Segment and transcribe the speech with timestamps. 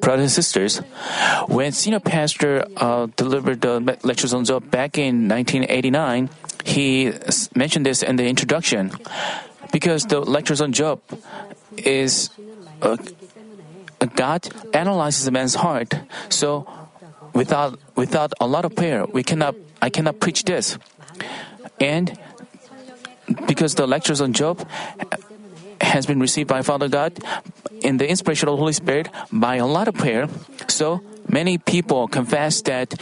[0.00, 0.78] Brothers and sisters,
[1.48, 6.28] when senior pastor uh, delivered the lectures on Job back in 1989,
[6.64, 7.12] he
[7.54, 8.92] mentioned this in the introduction.
[9.72, 11.00] Because the lectures on Job
[11.78, 12.28] is
[12.82, 12.98] uh,
[14.14, 15.94] God analyzes a man's heart.
[16.28, 16.68] So
[17.32, 20.76] without without a lot of prayer, we cannot I cannot preach this.
[21.80, 22.18] And
[23.46, 24.60] because the lectures on Job
[25.88, 27.18] has been received by Father God
[27.80, 30.28] in the inspiration of the Holy Spirit by a lot of prayer.
[30.68, 32.94] So many people confess that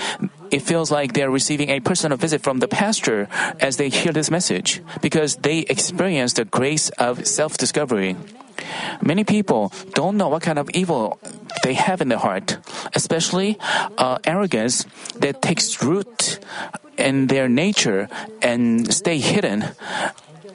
[0.50, 3.28] it feels like they're receiving a personal visit from the pastor
[3.60, 8.16] as they hear this message because they experience the grace of self discovery.
[9.02, 11.18] Many people don't know what kind of evil
[11.62, 12.58] they have in their heart,
[12.94, 13.58] especially
[13.98, 14.86] uh, arrogance
[15.18, 16.38] that takes root
[16.96, 18.08] in their nature
[18.40, 19.64] and stay hidden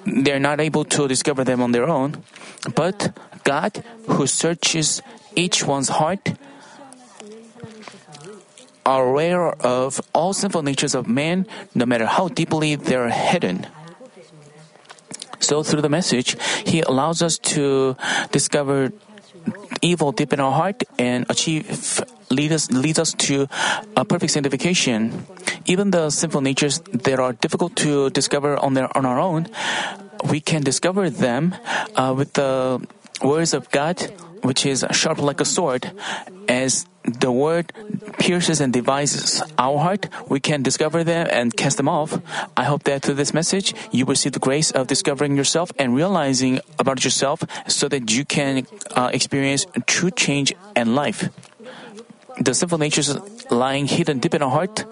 [0.06, 2.24] they're not able to discover them on their own.
[2.76, 5.02] But God, who searches
[5.36, 6.34] each one's heart,
[8.86, 13.68] are aware of all sinful natures of man, no matter how deeply they're hidden.
[15.40, 17.96] So through the message, He allows us to
[18.32, 18.92] discover
[19.82, 23.48] evil deep in our heart and achieve lead us leads us to
[23.96, 25.26] a perfect sanctification.
[25.66, 29.48] Even the sinful natures that are difficult to discover on their on our own,
[30.30, 31.56] we can discover them
[31.96, 32.82] uh, with the
[33.22, 34.02] words of God,
[34.42, 35.92] which is sharp like a sword.
[36.48, 37.74] As the word
[38.20, 42.20] pierces and divides our heart, we can discover them and cast them off.
[42.56, 45.96] I hope that through this message, you will see the grace of discovering yourself and
[45.96, 51.30] realizing about yourself so that you can uh, experience true change and life.
[52.40, 53.18] The sinful natures
[53.52, 54.86] lying hidden deep in our heart,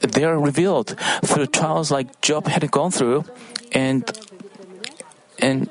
[0.00, 3.24] they are revealed through trials like Job had gone through,
[3.72, 4.04] and
[5.38, 5.70] and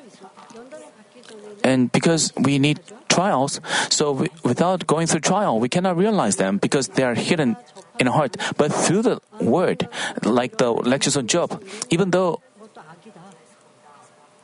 [1.63, 2.79] and because we need
[3.17, 3.57] trials,
[3.89, 7.57] so we, without going through trial, we cannot realize them because they are hidden
[7.97, 8.37] in heart.
[8.61, 9.89] But through the word,
[10.21, 11.58] like the lectures on Job,
[11.89, 12.45] even though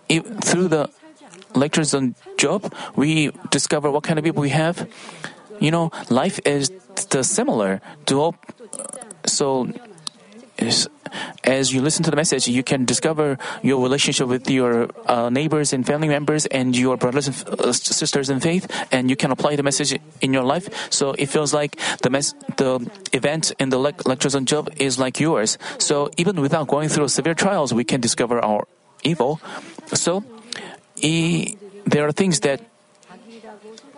[0.09, 0.90] if, through the
[1.53, 4.90] lectures on Job, we discover what kind of people we have.
[5.62, 6.74] You know, life is
[7.14, 7.78] the similar
[8.09, 8.36] to all.
[9.30, 9.69] So,
[11.44, 15.74] as you listen to the message, you can discover your relationship with your uh, neighbors
[15.74, 19.56] and family members and your brothers and uh, sisters in faith, and you can apply
[19.56, 20.69] the message in your life.
[20.91, 24.97] So it feels like the mess, the event in the lec- lectures on Job is
[24.97, 25.57] like yours.
[25.78, 28.68] So even without going through severe trials, we can discover our
[29.03, 29.40] evil.
[29.94, 30.24] So
[30.95, 32.62] e- there are things that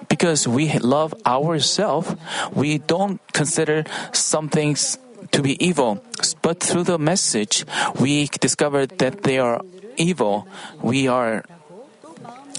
[0.07, 2.15] because we love ourselves,
[2.53, 4.97] we don't consider some things
[5.31, 6.03] to be evil.
[6.41, 7.65] But through the message,
[7.99, 9.61] we discovered that they are
[9.97, 10.47] evil.
[10.81, 11.43] We are.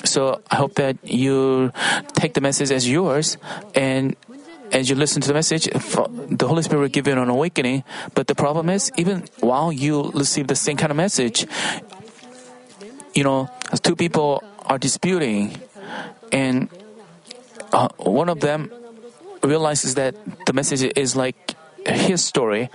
[0.05, 1.73] So I hope that you
[2.15, 3.39] take the message as yours
[3.75, 4.17] and
[4.73, 7.85] as you listen to the message, the Holy Spirit will give you an awakening.
[8.15, 11.47] But the problem is, even while you receive the same kind of message,
[13.15, 13.49] you know,
[13.83, 15.57] two people are disputing,
[16.33, 16.69] and
[17.73, 18.71] uh, one of them
[19.43, 20.15] realizes that
[20.47, 21.55] the message is like
[21.87, 22.69] his story,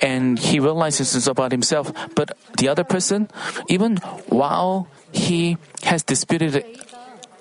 [0.00, 1.92] and he realizes it's about himself.
[2.14, 3.28] But the other person,
[3.68, 3.98] even
[4.28, 6.64] while he has disputed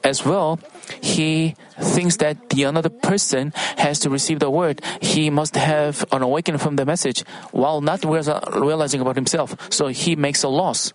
[0.03, 0.59] as well,
[1.01, 4.81] he thinks that the another person has to receive the word.
[5.01, 9.55] He must have an awakening from the message while not realizing about himself.
[9.71, 10.91] So he makes a loss.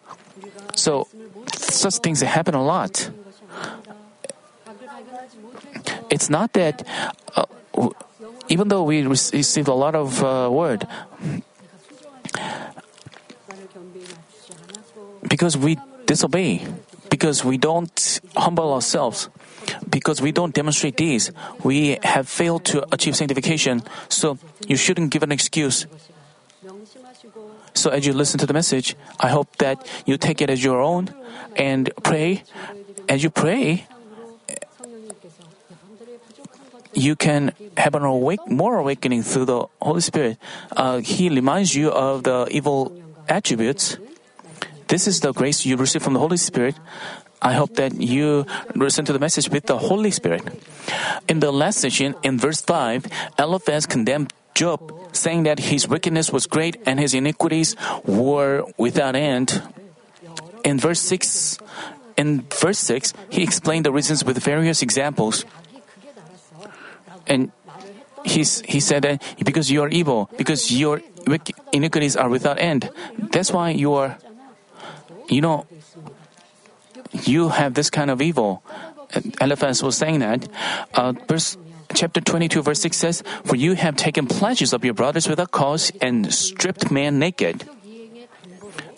[0.74, 1.08] So
[1.56, 3.10] such things happen a lot.
[6.10, 6.86] It's not that
[7.36, 7.44] uh,
[8.48, 10.86] even though we receive a lot of uh, word,
[15.28, 16.66] because we disobey,
[17.10, 19.28] because we don't humble ourselves,
[19.88, 21.30] because we don't demonstrate these,
[21.62, 23.82] we have failed to achieve sanctification.
[24.08, 25.86] So you shouldn't give an excuse.
[27.74, 30.80] So as you listen to the message, I hope that you take it as your
[30.80, 31.14] own
[31.56, 32.42] and pray.
[33.08, 33.86] As you pray,
[36.94, 40.38] you can have an awake, more awakening through the Holy Spirit.
[40.76, 42.92] Uh, he reminds you of the evil
[43.28, 43.98] attributes.
[44.88, 46.74] This is the grace you receive from the Holy Spirit.
[47.40, 50.42] I hope that you listen to the message with the Holy Spirit.
[51.28, 53.06] In the last session, in verse 5,
[53.38, 59.62] Eliphaz condemned Job, saying that his wickedness was great and his iniquities were without end.
[60.64, 61.60] In verse 6,
[62.16, 65.44] in verse 6, he explained the reasons with various examples.
[67.28, 67.52] And
[68.24, 71.02] he's, he said that because you are evil, because your
[71.72, 72.90] iniquities are without end,
[73.30, 74.18] that's why you are,
[75.28, 75.66] you know,
[77.24, 78.62] you have this kind of evil.
[79.40, 80.48] Eliphaz was saying that.
[80.94, 81.56] Uh, verse
[81.94, 85.90] chapter 22 verse 6 says, For you have taken pledges of your brothers without cause
[86.00, 87.68] and stripped man naked.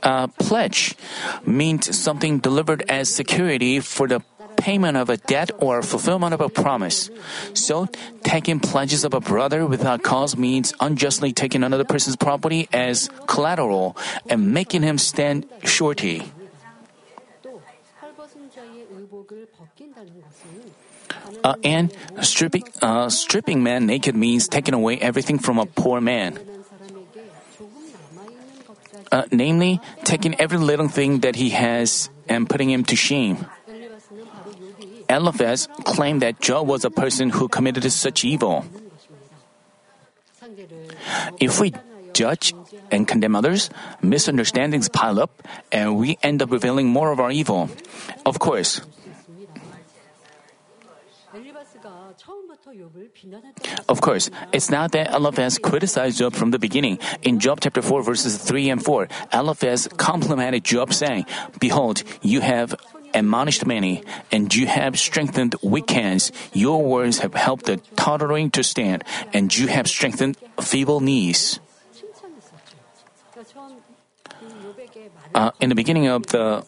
[0.03, 0.97] A pledge
[1.45, 4.23] means something delivered as security for the
[4.61, 7.09] payment of a debt or fulfillment of a promise.
[7.55, 7.89] So,
[8.23, 13.97] taking pledges of a brother without cause means unjustly taking another person's property as collateral
[14.29, 16.29] and making him stand surety.
[21.43, 26.39] Uh, and stripping, uh, stripping man naked means taking away everything from a poor man.
[29.11, 33.47] Uh, namely, taking every little thing that he has and putting him to shame.
[35.11, 38.65] Eliphaz claimed that Job was a person who committed such evil.
[41.41, 41.75] If we
[42.13, 42.55] judge
[42.91, 43.71] and condemn others,
[44.03, 45.43] misunderstandings pile up
[45.73, 47.69] and we end up revealing more of our evil.
[48.25, 48.81] Of course,
[53.89, 56.99] Of course, it's not that Eliphaz criticized Job from the beginning.
[57.23, 61.27] In Job chapter 4 verses 3 and 4, Eliphaz complimented Job saying,
[61.59, 62.75] Behold, you have
[63.15, 66.33] admonished many, and you have strengthened weak hands.
[66.53, 71.61] Your words have helped the tottering to stand, and you have strengthened feeble knees.
[75.35, 76.65] Uh, in the beginning of the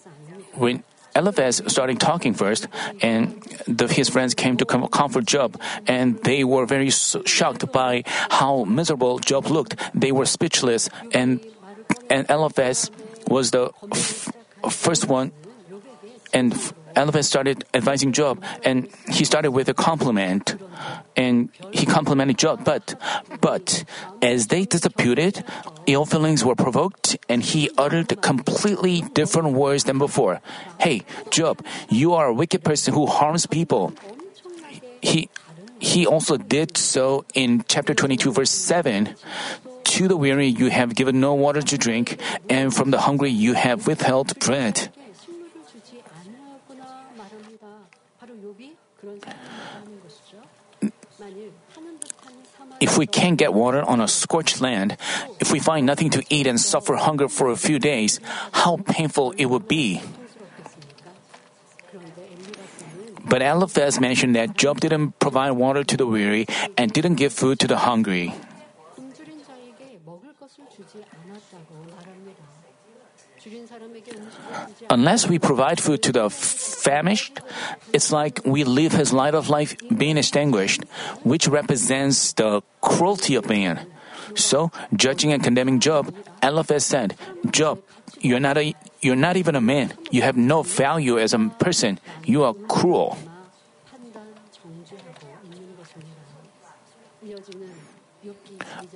[0.55, 0.85] when
[1.15, 2.69] Eliphaz started talking first,
[3.03, 8.65] and the, his friends came to comfort Job, and they were very shocked by how
[8.65, 9.77] miserable Job looked.
[9.95, 11.41] They were speechless, and
[12.09, 12.91] and Eliphaz
[13.29, 14.33] was the f-
[14.71, 15.33] first one,
[16.33, 16.55] and
[16.97, 20.57] Eliphaz started advising Job, and he started with a compliment,
[21.17, 22.65] and he complimented Job.
[22.65, 22.95] But,
[23.41, 23.85] but
[24.21, 25.45] as they disputed,
[25.87, 30.41] ill feelings were provoked, and he uttered completely different words than before.
[30.81, 33.93] Hey, Job, you are a wicked person who harms people.
[35.01, 35.29] He
[35.83, 39.17] he also did so in chapter 22, verse 7.
[39.83, 43.55] To the weary you have given no water to drink, and from the hungry you
[43.55, 44.91] have withheld bread.
[52.83, 54.99] If we can't get water on a scorched land,
[55.39, 58.19] if we find nothing to eat and suffer hunger for a few days,
[58.51, 60.03] how painful it would be.
[63.23, 66.47] But Eliphaz mentioned that Job didn't provide water to the weary
[66.77, 68.35] and didn't give food to the hungry.
[74.91, 77.41] Unless we provide food to the famished,
[77.93, 80.85] it's like we leave his light of life being extinguished,
[81.25, 83.87] which represents the cruelty of man.
[84.35, 87.17] So, judging and condemning Job, Eliphaz said,
[87.51, 87.83] Job,
[88.21, 89.93] you're not a, you're not even a man.
[90.11, 91.99] You have no value as a person.
[92.25, 93.19] You are cruel.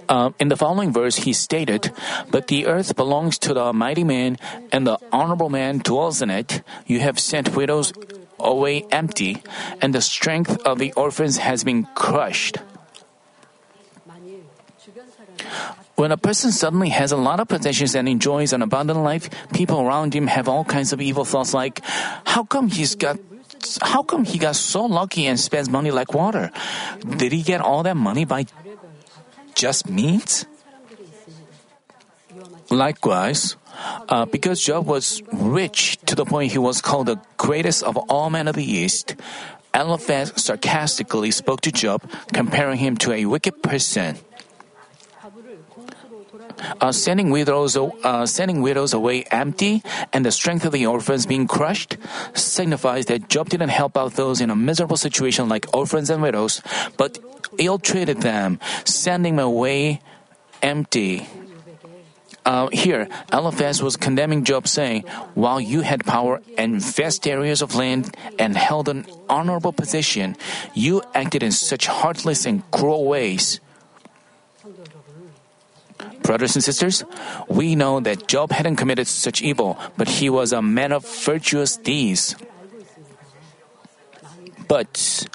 [0.08, 1.92] Uh, in the following verse, he stated,
[2.30, 4.38] But the earth belongs to the mighty man,
[4.70, 6.62] and the honorable man dwells in it.
[6.86, 7.92] You have sent widows
[8.38, 9.42] away empty,
[9.80, 12.58] and the strength of the orphans has been crushed.
[15.96, 19.80] When a person suddenly has a lot of possessions and enjoys an abundant life, people
[19.80, 21.80] around him have all kinds of evil thoughts like,
[22.24, 23.18] how come he's got
[23.82, 26.52] how come he got so lucky and spends money like water?
[27.00, 28.46] Did he get all that money by
[29.56, 30.46] just means?
[32.70, 33.56] Likewise,
[34.08, 38.30] uh, because Job was rich to the point he was called the greatest of all
[38.30, 39.16] men of the East,
[39.74, 44.18] Eliphaz sarcastically spoke to Job, comparing him to a wicked person.
[46.80, 49.82] Uh, sending widows, uh, sending widows away empty
[50.12, 51.98] and the strength of the orphans being crushed
[52.32, 56.62] signifies that Job didn't help out those in a miserable situation like orphans and widows,
[56.96, 57.18] but
[57.58, 60.00] ill treated them, sending them away
[60.62, 61.26] empty.
[62.46, 65.02] Uh, here, Eliphaz was condemning Job, saying,
[65.34, 70.36] While you had power and vast areas of land and held an honorable position,
[70.72, 73.58] you acted in such heartless and cruel ways.
[76.22, 77.02] Brothers and sisters,
[77.48, 81.76] we know that Job hadn't committed such evil, but he was a man of virtuous
[81.76, 82.36] deeds.
[84.68, 85.26] But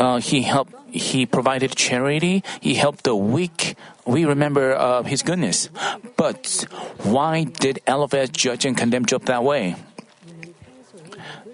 [0.00, 0.72] uh, he helped.
[0.90, 2.42] He provided charity.
[2.60, 3.76] He helped the weak.
[4.06, 5.68] We remember uh, his goodness.
[6.16, 6.66] But
[7.04, 9.76] why did Eliphaz judge and condemn Job that way?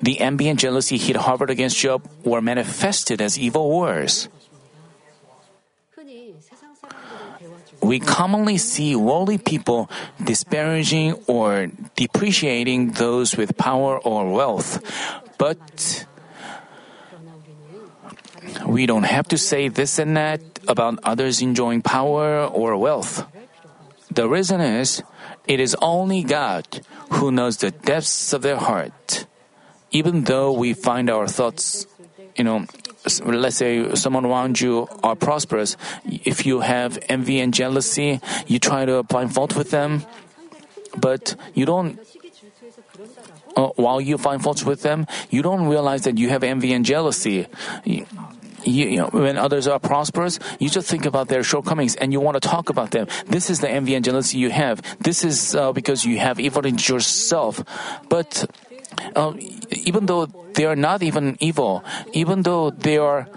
[0.00, 4.29] The and jealousy he harbored against Job were manifested as evil words.
[7.87, 9.88] we commonly see worldly people
[10.23, 14.83] disparaging or depreciating those with power or wealth.
[15.38, 16.05] But
[18.67, 23.26] we don't have to say this and that about others enjoying power or wealth.
[24.11, 25.03] The reason is,
[25.47, 26.67] it is only God
[27.11, 29.26] who knows the depths of their heart.
[29.91, 31.87] Even though we find our thoughts,
[32.37, 32.67] you know,
[33.25, 38.85] let's say someone around you are prosperous, if you have envy and jealousy, you try
[38.85, 40.05] to find fault with them,
[40.97, 41.99] but you don't.
[43.57, 46.85] Uh, while you find faults with them, you don't realize that you have envy and
[46.85, 47.47] jealousy.
[48.66, 52.20] You, you know, when others are prosperous, you just think about their shortcomings and you
[52.20, 53.06] want to talk about them.
[53.26, 54.82] This is the envy and jealousy you have.
[54.99, 57.62] This is uh, because you have evil in yourself.
[58.08, 58.44] But
[59.14, 59.35] uh,
[59.70, 63.28] even though they are not even evil, even though they are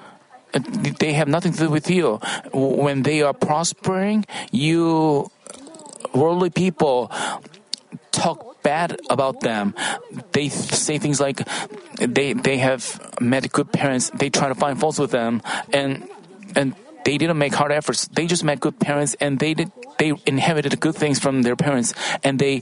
[0.51, 2.17] they have nothing to do with you.
[2.53, 5.29] When they are prospering, you
[6.13, 7.11] worldly people
[8.11, 9.73] talk bad about them.
[10.31, 11.41] They say things like
[11.97, 12.85] they they have
[13.17, 14.13] met good parents.
[14.13, 15.41] They try to find faults with them,
[15.73, 16.05] and
[16.53, 18.05] and they didn't make hard efforts.
[18.13, 21.97] They just met good parents, and they did they inherited good things from their parents,
[22.21, 22.61] and they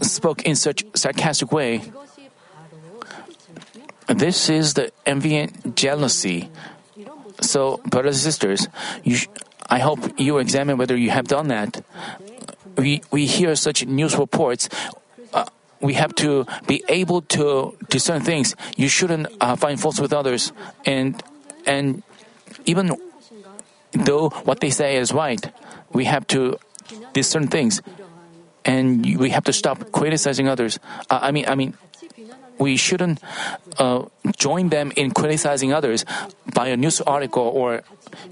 [0.00, 1.84] spoke in such sarcastic way.
[4.08, 6.48] This is the envy and jealousy.
[7.40, 8.68] So, brothers and sisters,
[9.04, 9.28] sh-
[9.68, 11.84] I hope you examine whether you have done that.
[12.76, 14.68] We, we hear such news reports.
[15.84, 18.56] We have to be able to discern things.
[18.80, 20.52] You shouldn't uh, find faults with others,
[20.88, 21.20] and
[21.68, 22.00] and
[22.64, 22.96] even
[23.92, 25.44] though what they say is right,
[25.92, 26.56] we have to
[27.12, 27.84] discern things,
[28.64, 30.80] and we have to stop criticizing others.
[31.12, 31.76] Uh, I mean, I mean,
[32.58, 33.20] we shouldn't
[33.78, 34.04] uh,
[34.36, 36.04] join them in criticizing others
[36.54, 37.82] by a news article or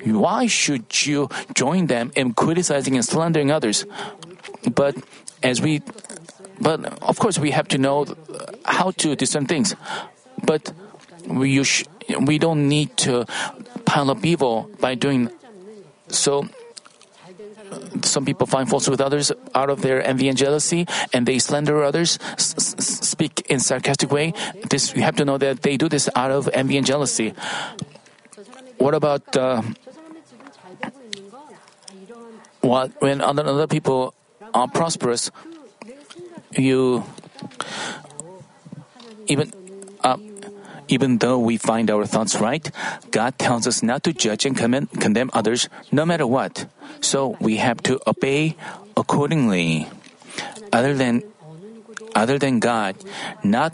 [0.04, 3.85] why should you join them in criticizing and slandering others
[4.75, 4.97] but
[5.42, 5.82] as we
[6.61, 8.06] but of course we have to know
[8.64, 9.75] how to discern things
[10.44, 10.73] but
[11.26, 11.85] we sh-
[12.21, 13.25] we don't need to
[13.85, 15.30] pile up evil by doing
[16.09, 16.47] so
[18.04, 21.82] some people find faults with others out of their envy and jealousy, and they slander
[21.82, 24.35] others, s- s- speak in sarcastic way.
[24.68, 27.32] This you have to know that they do this out of envy and jealousy.
[28.76, 29.62] What about uh,
[32.61, 34.14] what when other other people
[34.52, 35.30] are prosperous?
[36.56, 37.04] You
[39.26, 39.52] even.
[40.02, 40.18] Uh,
[40.88, 42.68] even though we find our thoughts right,
[43.11, 46.66] God tells us not to judge and condemn others no matter what.
[47.00, 48.56] So we have to obey
[48.97, 49.88] accordingly.
[50.73, 51.23] Other than
[52.14, 52.97] other than God,
[53.42, 53.73] not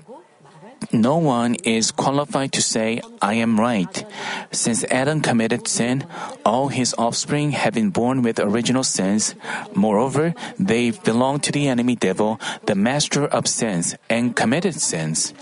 [0.92, 4.04] no one is qualified to say, I am right.
[4.52, 6.06] Since Adam committed sin,
[6.44, 9.34] all his offspring have been born with original sins.
[9.74, 15.34] Moreover, they belong to the enemy devil, the master of sins, and committed sins.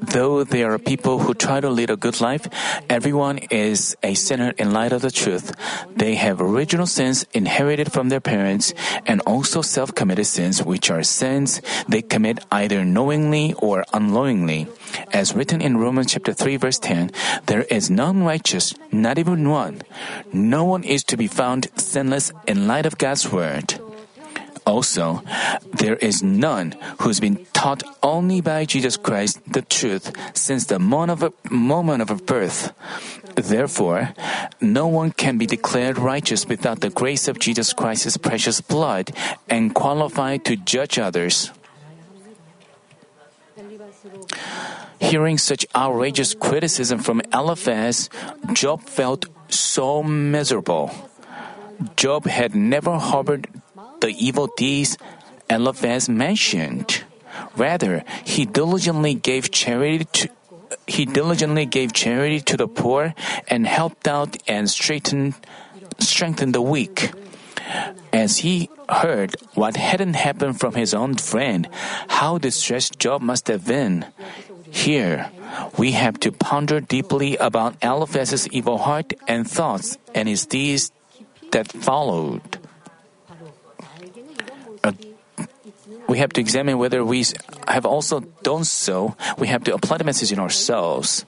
[0.00, 2.48] Though there are people who try to lead a good life,
[2.88, 5.52] everyone is a sinner in light of the truth.
[5.94, 8.72] They have original sins inherited from their parents
[9.06, 14.68] and also self-committed sins which are sins they commit either knowingly or unknowingly.
[15.12, 17.12] As written in Romans chapter 3 verse 10,
[17.46, 19.82] there is none righteous, not even one.
[20.32, 23.78] No one is to be found sinless in light of God's word.
[24.66, 25.22] Also,
[25.72, 31.22] there is none who's been taught only by Jesus Christ the truth since the moment
[32.02, 32.72] of birth.
[33.34, 34.14] Therefore,
[34.60, 39.12] no one can be declared righteous without the grace of Jesus Christ's precious blood
[39.48, 41.50] and qualified to judge others.
[45.00, 48.10] Hearing such outrageous criticism from Eliphaz,
[48.52, 50.90] Job felt so miserable.
[51.96, 53.48] Job had never harbored
[54.00, 54.96] the evil deeds
[55.48, 57.04] Eliphaz mentioned.
[57.56, 60.28] Rather, he diligently gave charity to
[60.86, 63.14] he diligently gave charity to the poor
[63.48, 65.34] and helped out and straightened
[65.98, 67.10] strengthened the weak.
[68.12, 71.68] As he heard what hadn't happened from his own friend,
[72.08, 74.06] how distressed Job must have been.
[74.70, 75.30] Here,
[75.78, 80.90] we have to ponder deeply about Eliphaz's evil heart and thoughts and his deeds
[81.50, 82.58] that followed.
[86.10, 87.24] We have to examine whether we
[87.68, 89.14] have also done so.
[89.38, 91.24] We have to apply the message in ourselves.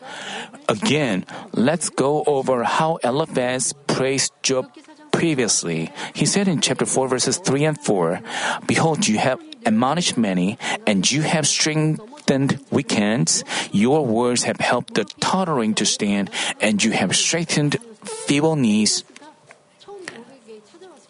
[0.69, 1.25] Again,
[1.55, 4.67] let's go over how Eliphaz praised Job
[5.13, 5.93] previously.
[6.19, 8.21] He said in chapter 4, verses 3 and 4
[8.67, 13.45] Behold, you have admonished many, and you have strengthened weak hands.
[13.71, 16.29] Your words have helped the tottering to stand,
[16.61, 17.79] and you have straightened
[18.27, 19.05] feeble knees.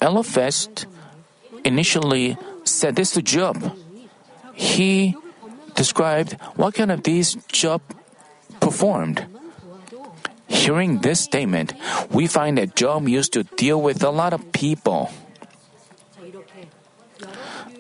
[0.02, 0.68] Eliphaz
[1.64, 3.76] initially said this to Job.
[4.54, 5.16] He
[5.74, 7.82] described what kind of deeds Job
[8.60, 9.26] performed.
[10.48, 11.72] Hearing this statement,
[12.10, 15.10] we find that Job used to deal with a lot of people.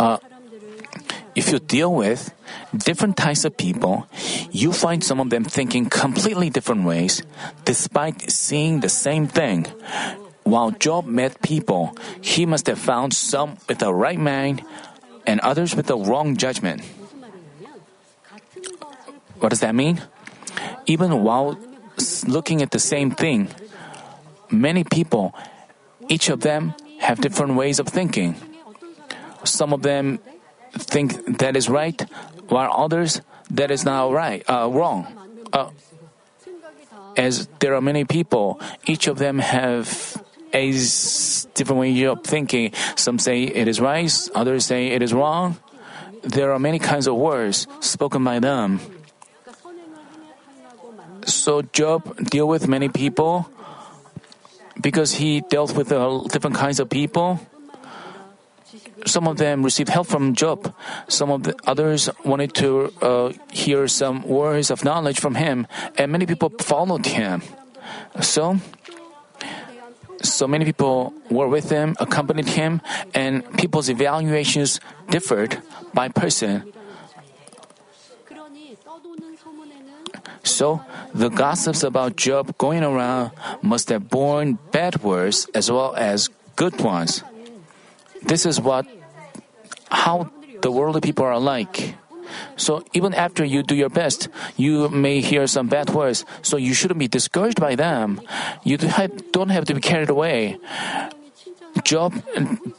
[0.00, 0.18] Uh,
[1.34, 2.32] if you deal with
[2.76, 4.06] different types of people,
[4.50, 7.22] you find some of them thinking completely different ways,
[7.64, 9.66] despite seeing the same thing.
[10.52, 14.60] While Job met people, he must have found some with the right mind
[15.24, 16.84] and others with the wrong judgment.
[19.40, 20.04] What does that mean?
[20.84, 21.56] Even while
[22.28, 23.48] looking at the same thing,
[24.50, 25.32] many people,
[26.12, 28.36] each of them, have different ways of thinking.
[29.44, 30.20] Some of them
[30.76, 31.96] think that is right,
[32.52, 35.08] while others that is not right, uh, wrong.
[35.50, 35.70] Uh,
[37.16, 40.21] as there are many people, each of them have
[40.52, 40.72] a
[41.54, 42.72] different way of thinking.
[42.96, 45.56] Some say it is right, others say it is wrong.
[46.22, 48.80] There are many kinds of words spoken by them.
[51.24, 53.48] So Job deal with many people
[54.80, 57.40] because he dealt with different kinds of people.
[59.04, 60.74] Some of them received help from Job.
[61.08, 65.66] Some of the others wanted to uh, hear some words of knowledge from him,
[65.98, 67.42] and many people followed him.
[68.20, 68.58] So,
[70.22, 72.80] so many people were with him, accompanied him,
[73.14, 75.58] and people's evaluations differed
[75.92, 76.72] by person.
[80.42, 80.82] So,
[81.14, 83.30] the gossips about Job going around
[83.62, 87.22] must have borne bad words as well as good ones.
[88.22, 88.86] This is what
[89.90, 90.30] how
[90.62, 91.94] the worldly people are like.
[92.56, 96.24] So even after you do your best, you may hear some bad words.
[96.42, 98.20] So you shouldn't be discouraged by them.
[98.64, 100.58] You don't have to be carried away.
[101.84, 102.12] Job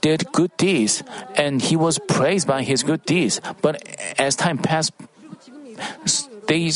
[0.02, 1.02] did good deeds,
[1.36, 3.42] and he was praised by his good deeds.
[3.62, 3.82] But
[4.20, 4.94] as time passed,
[6.48, 6.72] they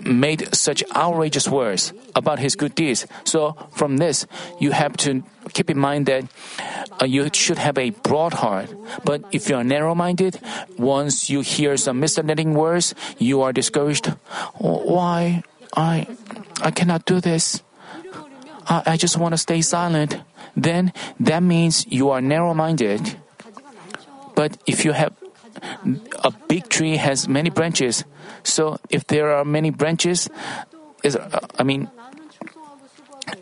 [0.00, 3.06] made such outrageous words about his good deeds.
[3.24, 4.26] So from this,
[4.58, 6.24] you have to keep in mind that
[7.00, 8.72] uh, you should have a broad heart.
[9.04, 10.40] But if you are narrow-minded,
[10.78, 14.06] once you hear some misleading words, you are discouraged.
[14.58, 15.42] Why
[15.76, 16.06] I
[16.62, 17.62] I cannot do this.
[18.66, 20.16] I, I just want to stay silent.
[20.56, 23.16] Then that means you are narrow-minded.
[24.34, 25.12] But if you have
[26.24, 28.04] a big tree has many branches.
[28.42, 30.28] So if there are many branches,
[31.02, 31.16] is
[31.58, 31.88] I mean,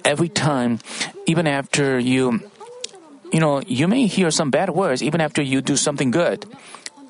[0.05, 0.79] every time,
[1.27, 2.41] even after you,
[3.33, 6.47] you know, you may hear some bad words even after you do something good.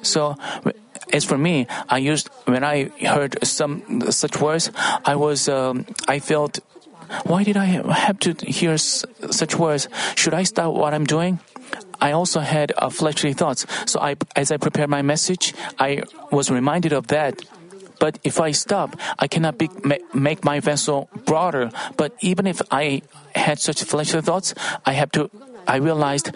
[0.03, 0.37] So,
[1.13, 4.71] as for me, I used when I heard some such words,
[5.05, 6.61] I was um, I felt,
[7.25, 9.89] why did I have to hear such words?
[10.15, 11.41] Should I stop what I'm doing?
[12.01, 13.67] I also had uh, fleshly thoughts.
[13.87, 17.43] So I, as I prepared my message, I was reminded of that.
[17.99, 19.69] But if I stop, I cannot be,
[20.15, 21.71] make my vessel broader.
[21.97, 23.03] But even if I
[23.35, 24.55] had such fleshly thoughts,
[24.87, 25.31] I have to.
[25.67, 26.33] I realized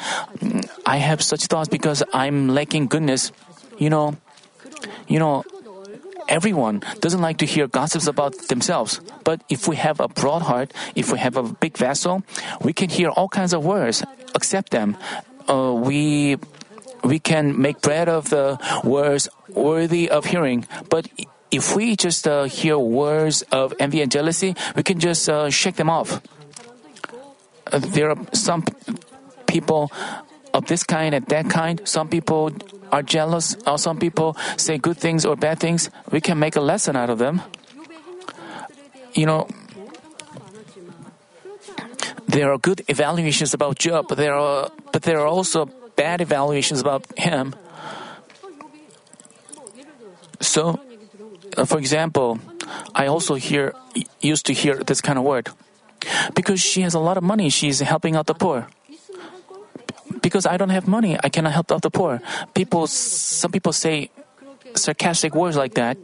[0.85, 3.33] I have such thoughts because I'm lacking goodness.
[3.79, 4.17] You know,
[5.07, 5.45] you know,
[6.29, 9.01] everyone doesn't like to hear gossips about themselves.
[9.25, 12.23] But if we have a broad heart, if we have a big vessel,
[12.61, 14.97] we can hear all kinds of words, accept them,
[15.49, 16.37] uh, we
[17.05, 20.67] we can make bread of the words worthy of hearing.
[20.89, 21.09] But
[21.51, 25.77] if we just uh, hear words of envy and jealousy, we can just uh, shake
[25.77, 26.23] them off.
[27.71, 28.65] There are some
[29.47, 29.91] people
[30.55, 31.81] of this kind and that kind.
[31.85, 32.53] Some people
[32.91, 35.91] are jealous, or some people say good things or bad things.
[36.11, 37.43] We can make a lesson out of them.
[39.15, 39.49] You know,
[42.33, 46.81] there are good evaluations about Job, but there are but there are also bad evaluations
[46.81, 47.55] about him.
[50.41, 50.81] So,
[51.57, 52.41] uh, for example,
[52.95, 53.75] I also hear
[54.21, 55.49] used to hear this kind of word.
[56.35, 58.67] Because she has a lot of money, she's helping out the poor.
[60.21, 62.21] Because I don't have money, I cannot help out the poor.
[62.55, 64.11] People, some people say
[64.75, 65.97] sarcastic words like that.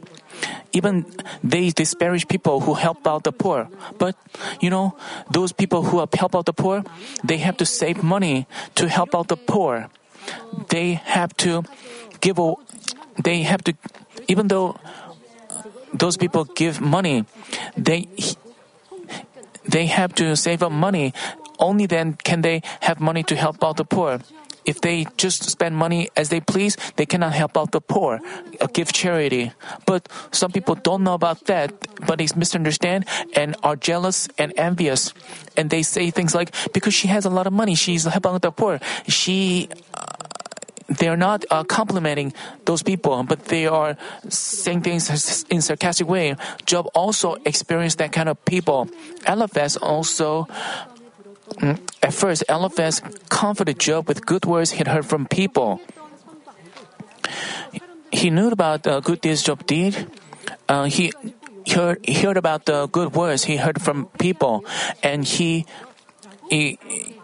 [0.71, 1.05] Even
[1.43, 3.67] they disparage people who help out the poor.
[3.97, 4.15] But,
[4.61, 4.95] you know,
[5.31, 6.83] those people who help out the poor,
[7.23, 9.89] they have to save money to help out the poor.
[10.69, 11.63] They have to
[12.21, 12.37] give,
[13.21, 13.73] they have to,
[14.27, 14.77] even though
[15.93, 17.25] those people give money,
[17.75, 18.07] they,
[19.65, 21.13] they have to save up money.
[21.57, 24.19] Only then can they have money to help out the poor.
[24.65, 28.19] If they just spend money as they please, they cannot help out the poor,
[28.59, 29.51] uh, give charity.
[29.85, 31.73] But some people don't know about that,
[32.05, 35.13] but they misunderstand and are jealous and envious.
[35.57, 38.41] And they say things like, because she has a lot of money, she's helping out
[38.41, 38.79] the poor.
[39.07, 40.05] She, uh,
[40.89, 42.33] they're not uh, complimenting
[42.65, 43.95] those people, but they are
[44.27, 46.35] saying things in sarcastic way.
[46.65, 48.89] Job also experienced that kind of people.
[49.27, 50.47] Eliphaz also
[51.61, 55.81] at first, Eliphaz comforted Job with good words he'd heard from people.
[58.11, 60.09] He knew about the good deeds Job did.
[60.67, 61.13] Uh, he
[61.71, 64.65] heard, heard about the good words he heard from people,
[65.03, 65.65] and he,
[66.49, 66.79] he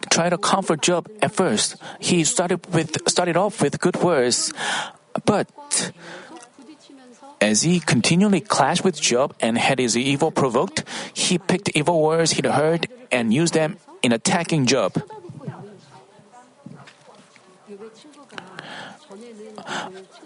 [0.09, 1.77] tried to comfort Job at first.
[1.99, 4.53] He started with started off with good words,
[5.25, 5.49] but
[7.41, 12.31] as he continually clashed with Job and had his evil provoked, he picked evil words
[12.31, 15.01] he'd heard and used them in attacking Job.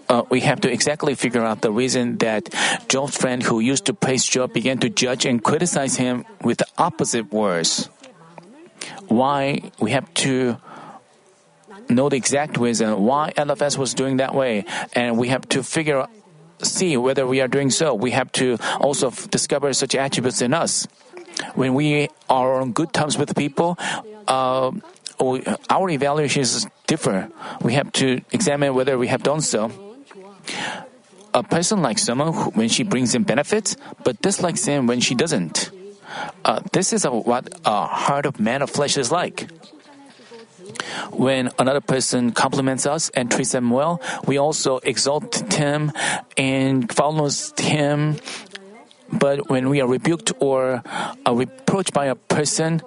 [0.08, 2.50] Uh, we have to exactly figure out the reason that
[2.88, 6.66] Job's friend who used to praise Job began to judge and criticize him with the
[6.76, 7.88] opposite words.
[9.06, 10.58] Why we have to
[11.88, 16.06] know the exact reason why Eliphaz was doing that way, and we have to figure
[16.62, 17.94] see whether we are doing so.
[17.94, 20.86] We have to also discover such attributes in us.
[21.54, 23.78] When we are on good terms with people,
[24.26, 24.72] uh,
[25.68, 27.28] our evaluations differ.
[27.60, 29.70] We have to examine whether we have done so.
[31.32, 35.14] A person likes someone who, when she brings in benefits, but dislikes him when she
[35.14, 35.70] doesn't.
[36.44, 39.48] Uh, this is a, what a heart of man of flesh is like.
[41.12, 45.92] When another person compliments us and treats them well, we also exalt him
[46.36, 48.16] and follows him
[49.12, 52.82] but when we are rebuked or uh, reproached by a person,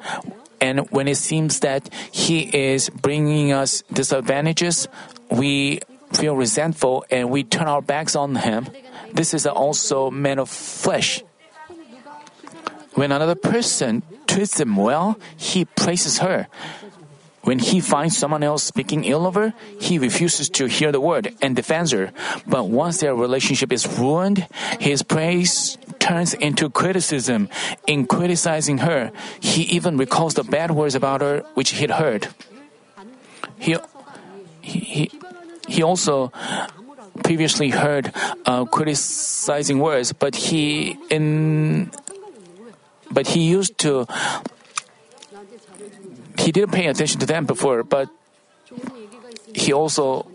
[0.61, 4.87] and when it seems that he is bringing us disadvantages,
[5.29, 5.81] we
[6.13, 8.67] feel resentful and we turn our backs on him.
[9.11, 11.23] This is also man of flesh.
[12.93, 16.47] When another person treats him well, he praises her.
[17.43, 21.35] When he finds someone else speaking ill of her, he refuses to hear the word
[21.41, 22.13] and defends her.
[22.47, 24.47] But once their relationship is ruined,
[24.79, 27.47] his praise turns into criticism.
[27.87, 32.27] In criticizing her, he even recalls the bad words about her which he'd heard.
[33.57, 33.79] He,
[34.59, 35.07] he,
[35.67, 36.35] he also
[37.23, 38.11] previously heard
[38.45, 41.91] uh, criticizing words, but he in
[43.07, 44.03] but he used to
[46.39, 48.09] he didn't pay attention to them before, but
[49.53, 50.27] he also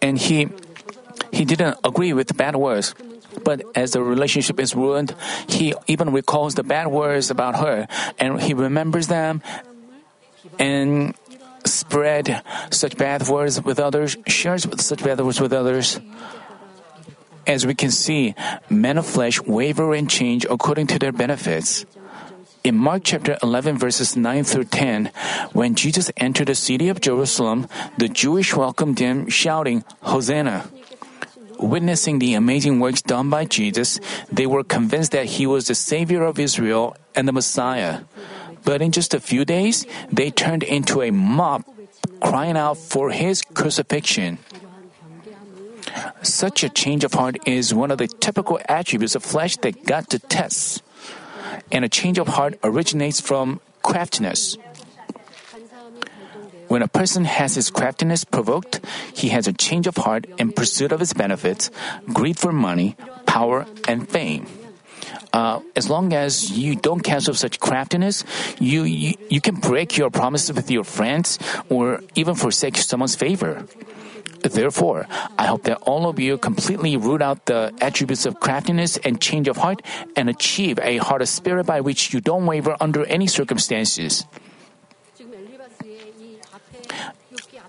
[0.00, 0.48] and he
[1.32, 2.94] he didn't agree with bad words.
[3.42, 5.14] But as the relationship is ruined,
[5.48, 9.42] he even recalls the bad words about her and he remembers them
[10.58, 11.14] and
[11.64, 16.00] spread such bad words with others, shares such bad words with others.
[17.46, 18.34] As we can see,
[18.70, 21.84] men of flesh waver and change according to their benefits.
[22.64, 25.12] In Mark chapter 11 verses 9 through 10,
[25.52, 30.70] when Jesus entered the city of Jerusalem, the Jewish welcomed him shouting, Hosanna!
[31.58, 34.00] Witnessing the amazing works done by Jesus,
[34.32, 38.00] they were convinced that he was the Savior of Israel and the Messiah.
[38.64, 41.64] But in just a few days, they turned into a mob
[42.22, 44.38] crying out for his crucifixion.
[46.22, 50.08] Such a change of heart is one of the typical attributes of flesh that God
[50.08, 50.80] detests.
[51.72, 54.56] And a change of heart originates from craftiness.
[56.68, 58.80] When a person has his craftiness provoked,
[59.12, 61.70] he has a change of heart in pursuit of his benefits,
[62.12, 64.46] greed for money, power, and fame.
[65.32, 68.24] Uh, as long as you don't cancel such craftiness,
[68.60, 73.66] you, you, you can break your promises with your friends or even forsake someone's favor.
[74.44, 75.06] Therefore,
[75.38, 79.48] I hope that all of you completely root out the attributes of craftiness and change
[79.48, 79.80] of heart
[80.16, 84.26] and achieve a heart of spirit by which you don't waver under any circumstances.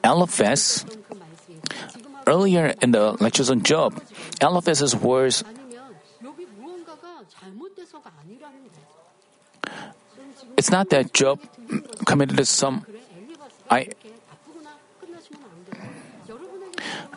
[0.03, 0.85] Eliphaz,
[2.27, 3.95] earlier in the lectures on Job,
[4.41, 5.43] Eliphaz's words
[10.57, 11.39] it's not that Job
[12.05, 12.85] committed some
[13.69, 13.89] I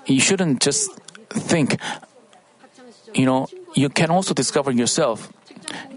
[0.08, 0.90] you shouldn't just
[1.30, 1.76] think,
[3.14, 5.32] you know, you can also discover yourself.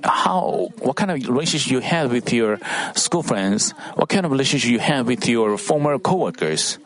[0.03, 2.59] How what kind of relationship you have with your
[2.95, 3.71] school friends?
[3.95, 6.77] What kind of relationship you have with your former coworkers?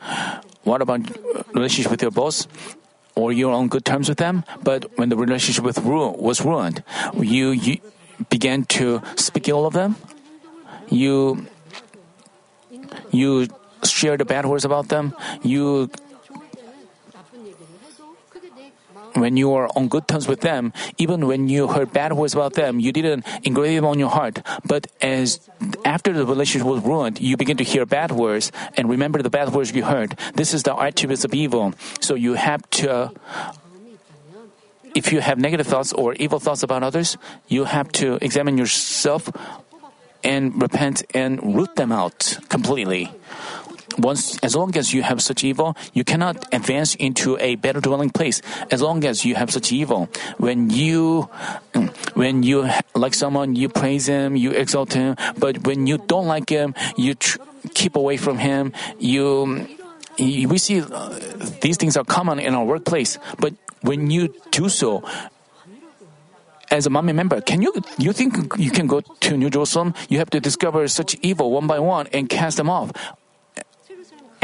[0.63, 1.01] What about
[1.53, 2.47] relationship with your boss?
[3.15, 4.43] Or you're on good terms with them?
[4.61, 6.83] But when the relationship with ru- was ruined
[7.17, 7.79] you, you
[8.29, 9.95] began to speak ill of them?
[10.89, 11.47] You
[13.09, 13.47] you
[13.83, 15.15] share the bad words about them.
[15.41, 15.89] You
[19.15, 22.53] when you are on good terms with them, even when you heard bad words about
[22.53, 24.41] them, you didn't engrave them on your heart.
[24.65, 25.39] But as
[25.83, 29.53] after the relationship was ruined, you begin to hear bad words and remember the bad
[29.53, 30.19] words you heard.
[30.35, 31.73] This is the attributes of evil.
[32.01, 33.11] So you have to.
[34.95, 37.17] If you have negative thoughts or evil thoughts about others,
[37.49, 39.29] you have to examine yourself
[40.23, 43.11] and repent and root them out completely
[43.97, 48.09] once as long as you have such evil, you cannot advance into a better dwelling
[48.09, 48.41] place.
[48.71, 51.29] As long as you have such evil, when you
[52.13, 55.15] when you like someone, you praise him, you exalt him.
[55.37, 57.39] But when you don't like him, you tr-
[57.73, 58.73] keep away from him.
[58.99, 59.67] You,
[60.17, 61.19] you we see uh,
[61.61, 63.17] these things are common in our workplace.
[63.39, 65.03] But when you do so,
[66.71, 69.93] as a Manmin member, can you you think you can go to New Jerusalem?
[70.09, 72.91] You have to discover such evil one by one and cast them off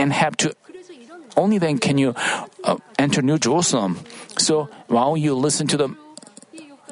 [0.01, 0.55] and have to
[1.37, 2.13] only then can you
[2.63, 3.99] uh, enter New Jerusalem.
[4.37, 5.95] So while you listen to the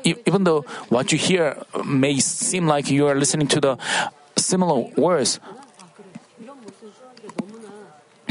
[0.04, 3.78] even though what you hear may seem like you are listening to the
[4.38, 5.41] similar words,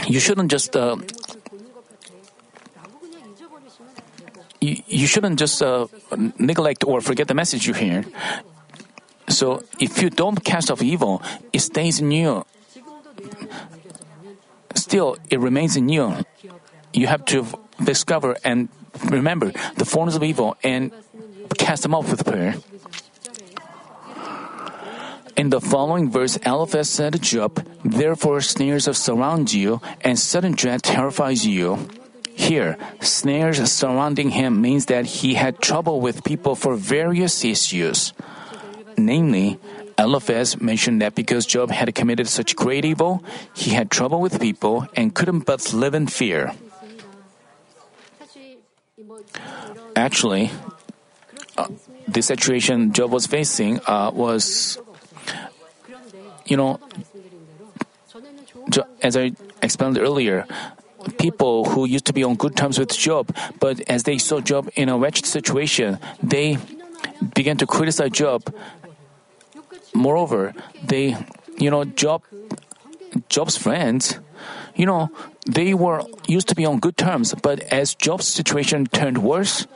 [0.07, 0.97] you shouldn't just uh,
[4.61, 5.87] you, shouldn't just uh,
[6.38, 8.05] neglect or forget the message you hear.
[9.29, 12.47] So if you don't cast off evil, it stays in you
[14.88, 16.24] still it remains in you.
[16.96, 17.44] You have to
[17.85, 18.72] discover and
[19.05, 20.92] remember the forms of evil and
[21.61, 22.57] cast them off with prayer.
[25.37, 30.83] In the following verse, Eliphaz said to Job, Therefore snares surround you, and sudden dread
[30.83, 31.87] terrifies you.
[32.35, 38.14] Here, snares surrounding him means that he had trouble with people for various issues.
[38.96, 39.61] Namely,
[39.98, 44.87] Eliphaz mentioned that because Job had committed such great evil, he had trouble with people
[44.94, 46.52] and couldn't but live in fear.
[49.96, 50.50] Actually,
[51.56, 51.66] uh,
[52.06, 54.78] the situation Job was facing uh, was,
[56.46, 56.78] you know,
[59.02, 59.32] as I
[59.62, 60.46] explained earlier,
[61.18, 64.70] people who used to be on good terms with Job, but as they saw Job
[64.76, 66.58] in a wretched situation, they
[67.34, 68.44] began to criticize Job
[69.94, 71.16] Moreover, they,
[71.59, 72.22] you know, Job,
[73.29, 74.18] Job's friends,
[74.77, 75.11] you know,
[75.46, 79.66] they were used to be on good terms, but as Job's situation turned worse,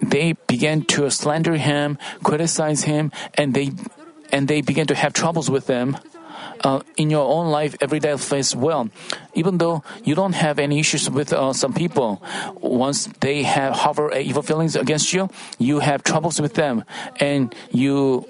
[0.00, 3.70] they began to slander him, criticize him, and they
[4.32, 5.96] and they began to have troubles with them.
[6.60, 8.88] Uh, in your own life, everyday life as well.
[9.34, 12.22] Even though you don't have any issues with uh, some people,
[12.60, 16.84] once they have harbor evil feelings against you, you have troubles with them,
[17.20, 18.26] and you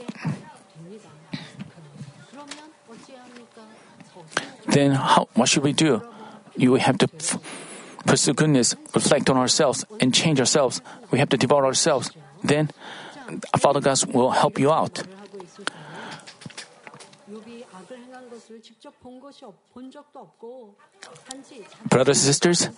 [4.69, 6.03] then how, what should we do?
[6.57, 7.09] You have to
[8.07, 10.81] pursue goodness, reflect on ourselves, and change ourselves.
[11.11, 12.11] We have to devote ourselves.
[12.43, 12.71] Then
[13.29, 15.03] uh, Father God will help you out.
[21.89, 22.69] Brothers and sisters,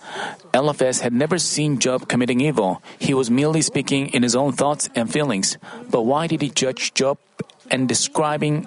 [0.53, 2.81] Eliphaz had never seen Job committing evil.
[2.99, 5.57] He was merely speaking in his own thoughts and feelings.
[5.89, 7.17] But why did he judge Job
[7.69, 8.65] and describing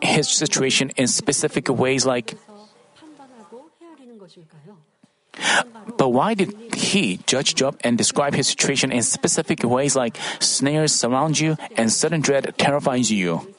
[0.00, 2.34] his situation in specific ways like
[5.98, 10.94] but why did he judge Job and describe his situation in specific ways like snares
[10.94, 13.52] surround you and sudden dread terrifies you?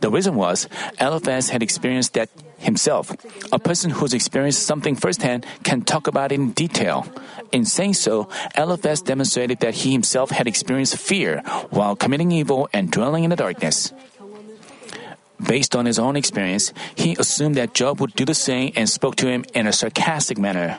[0.00, 0.68] The reason was
[1.00, 3.10] Eliphaz had experienced that himself.
[3.52, 7.06] A person who's experienced something firsthand can talk about it in detail.
[7.50, 12.90] In saying so, Eliphaz demonstrated that he himself had experienced fear while committing evil and
[12.90, 13.92] dwelling in the darkness.
[15.40, 19.16] Based on his own experience, he assumed that Job would do the same and spoke
[19.16, 20.78] to him in a sarcastic manner.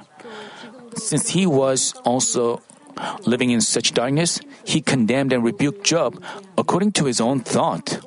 [0.95, 2.61] Since he was also
[3.25, 6.21] living in such darkness, he condemned and rebuked Job
[6.57, 7.99] according to his own thought.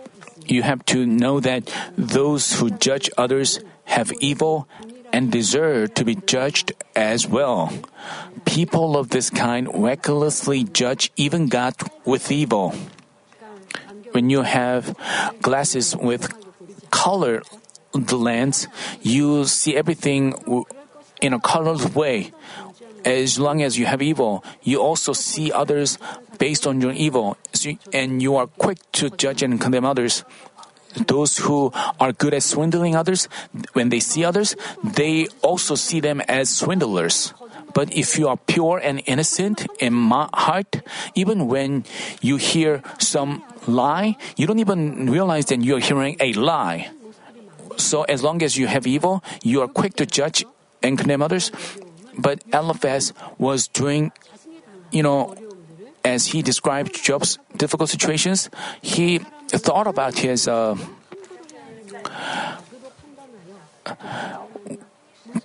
[0.46, 4.68] You have to know that those who judge others have evil
[5.12, 7.72] and deserve to be judged as well.
[8.44, 12.74] People of this kind recklessly judge even God with evil.
[14.12, 14.94] When you have
[15.40, 16.28] glasses with
[16.90, 17.42] color
[17.94, 18.68] lens,
[19.02, 20.34] you see everything
[21.22, 22.32] in a colored way.
[23.04, 25.98] As long as you have evil, you also see others
[26.38, 27.36] based on your evil,
[27.92, 30.24] and you are quick to judge and condemn others.
[31.06, 33.28] Those who are good at swindling others,
[33.72, 37.34] when they see others, they also see them as swindlers.
[37.74, 40.80] But if you are pure and innocent in my heart,
[41.16, 41.84] even when
[42.22, 46.90] you hear some lie, you don't even realize that you are hearing a lie.
[47.76, 50.44] so as long as you have evil, you are quick to judge
[50.82, 51.50] and condemn others.
[52.18, 54.12] But Eliphaz was doing,
[54.90, 55.34] you know,
[56.04, 58.50] as he described Job's difficult situations,
[58.82, 60.76] he thought about his uh,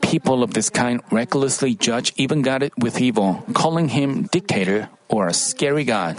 [0.01, 5.33] people of this kind recklessly judge even God with evil, calling him dictator or a
[5.33, 6.17] scary God.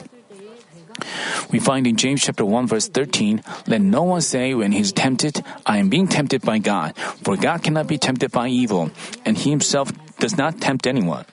[1.50, 4.92] We find in James chapter 1 verse 13, let no one say when he is
[4.92, 8.90] tempted, I am being tempted by God, for God cannot be tempted by evil,
[9.24, 11.24] and he himself does not tempt anyone.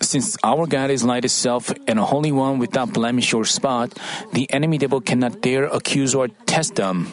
[0.00, 3.96] Since our God is light itself and a holy one without blemish or spot,
[4.32, 7.08] the enemy devil cannot dare accuse or test them.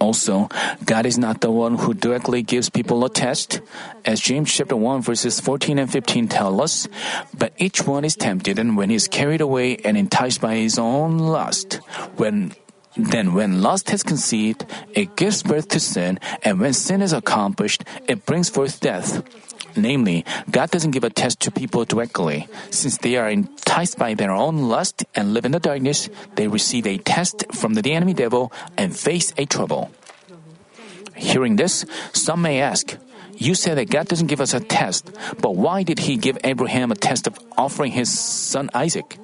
[0.00, 0.48] Also,
[0.86, 3.60] God is not the one who directly gives people a test,
[4.04, 6.88] as James chapter 1 verses 14 and 15 tell us,
[7.36, 10.78] but each one is tempted and when he is carried away and enticed by his
[10.78, 11.74] own lust,
[12.16, 12.52] when
[12.96, 17.84] then when lust has conceived, it gives birth to sin, and when sin is accomplished,
[18.08, 19.22] it brings forth death.
[19.76, 22.48] Namely, God doesn't give a test to people directly.
[22.70, 26.86] Since they are enticed by their own lust and live in the darkness, they receive
[26.86, 29.90] a test from the enemy devil and face a trouble.
[31.14, 32.96] Hearing this, some may ask,
[33.36, 36.90] you said that God doesn't give us a test, but why did He give Abraham
[36.90, 39.16] a test of offering his son Isaac?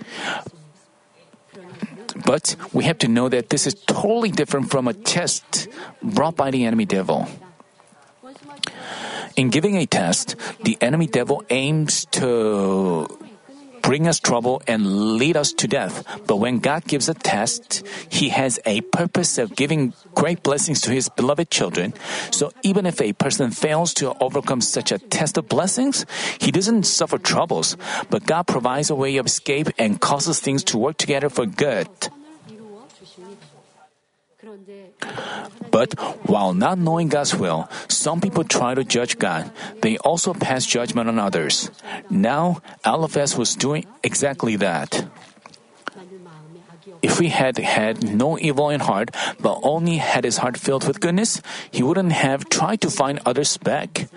[2.25, 5.69] But we have to know that this is totally different from a test
[6.03, 7.29] brought by the enemy devil.
[9.37, 13.07] In giving a test, the enemy devil aims to
[13.87, 16.03] bring us trouble and lead us to death.
[16.27, 20.91] But when God gives a test, He has a purpose of giving great blessings to
[20.91, 21.95] His beloved children.
[22.35, 26.05] So even if a person fails to overcome such a test of blessings,
[26.41, 27.77] he doesn't suffer troubles,
[28.11, 31.87] but God provides a way of escape and causes things to work together for good.
[35.71, 35.95] But
[36.29, 39.51] while not knowing God's will, some people try to judge God.
[39.83, 41.71] They also pass judgment on others.
[42.09, 45.07] Now, Eliphaz was doing exactly that.
[47.03, 49.11] If he had had no evil in heart,
[49.41, 53.57] but only had his heart filled with goodness, he wouldn't have tried to find others
[53.57, 54.09] back.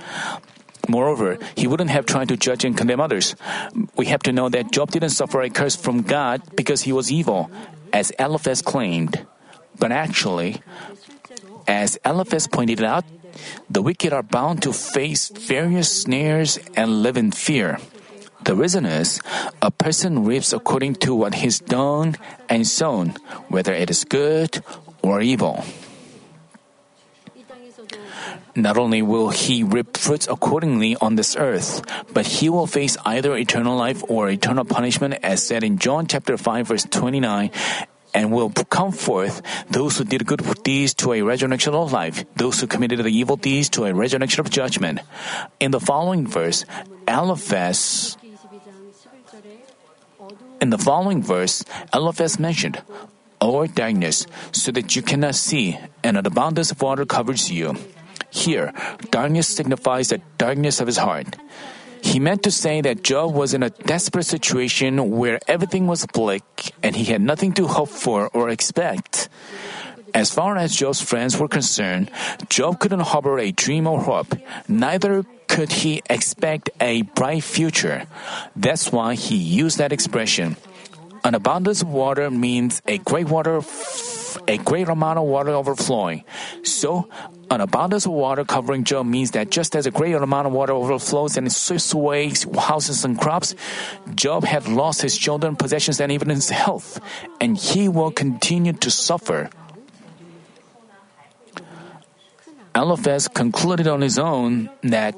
[0.87, 3.35] Moreover, he wouldn't have tried to judge and condemn others.
[3.95, 7.11] We have to know that Job didn't suffer a curse from God because he was
[7.11, 7.51] evil,
[7.93, 9.25] as Eliphaz claimed.
[9.79, 10.61] But actually,
[11.67, 13.05] as Eliphaz pointed out,
[13.69, 17.79] the wicked are bound to face various snares and live in fear.
[18.43, 19.21] The reason is
[19.61, 22.15] a person reaps according to what he's done
[22.47, 23.15] and sown,
[23.47, 24.63] whether it is good
[25.01, 25.63] or evil.
[28.55, 33.37] Not only will he reap fruits accordingly on this earth, but he will face either
[33.37, 37.51] eternal life or eternal punishment as said in John chapter 5 verse 29
[38.13, 42.59] and will come forth those who did good deeds to a resurrection of life, those
[42.59, 44.99] who committed the evil deeds to a resurrection of judgment.
[45.59, 46.65] In the following verse,
[47.07, 48.17] Eliphaz
[50.61, 52.81] in the following verse, Eliphaz mentioned,
[53.39, 57.75] or darkness, so that you cannot see, and an abundance of water covers you.
[58.29, 58.73] Here,
[59.09, 61.37] darkness signifies the darkness of his heart.
[62.01, 66.73] He meant to say that Job was in a desperate situation where everything was bleak
[66.81, 69.29] and he had nothing to hope for or expect.
[70.13, 72.09] As far as Job's friends were concerned,
[72.49, 74.33] Job couldn't harbor a dream or hope.
[74.67, 78.05] Neither could he expect a bright future.
[78.55, 80.57] That's why he used that expression.
[81.23, 83.61] An abundance of water means a great water
[84.49, 86.23] a great amount of water overflowing.
[86.63, 87.07] So,
[87.51, 90.73] an abundance of water covering Job means that just as a great amount of water
[90.73, 93.53] overflows and sweeps away houses and crops,
[94.15, 96.99] Job had lost his children, possessions, and even his health,
[97.39, 99.49] and he will continue to suffer.
[102.75, 105.15] Eliphaz concluded on his own that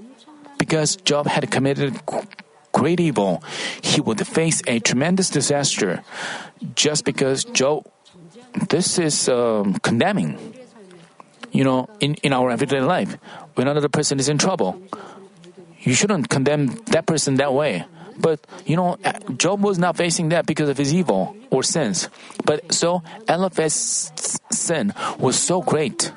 [0.58, 2.00] because Job had committed
[2.72, 3.44] great evil,
[3.82, 6.04] he would face a tremendous disaster.
[6.76, 7.88] Just because Job
[8.70, 10.38] this is um, condemning.
[11.52, 13.18] You know, in, in our everyday life,
[13.56, 14.82] when another person is in trouble,
[15.82, 17.84] you shouldn't condemn that person that way.
[18.18, 18.98] But, you know,
[19.36, 22.08] Job was not facing that because of his evil or sins.
[22.46, 26.14] But so Eliphaz's sin was so great.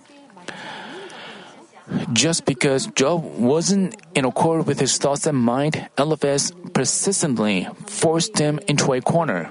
[2.12, 8.60] Just because Job wasn't in accord with his thoughts and mind, Eliphaz persistently forced him
[8.68, 9.50] into a corner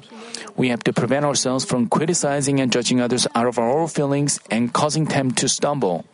[0.55, 4.39] we have to prevent ourselves from criticizing and judging others out of our own feelings
[4.51, 6.05] and causing them to stumble.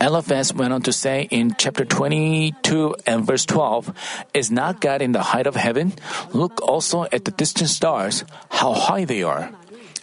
[0.00, 3.92] Eliphaz went on to say in chapter 22 and verse 12,
[4.34, 5.92] Is not God in the height of heaven?
[6.32, 9.52] Look also at the distant stars, how high they are.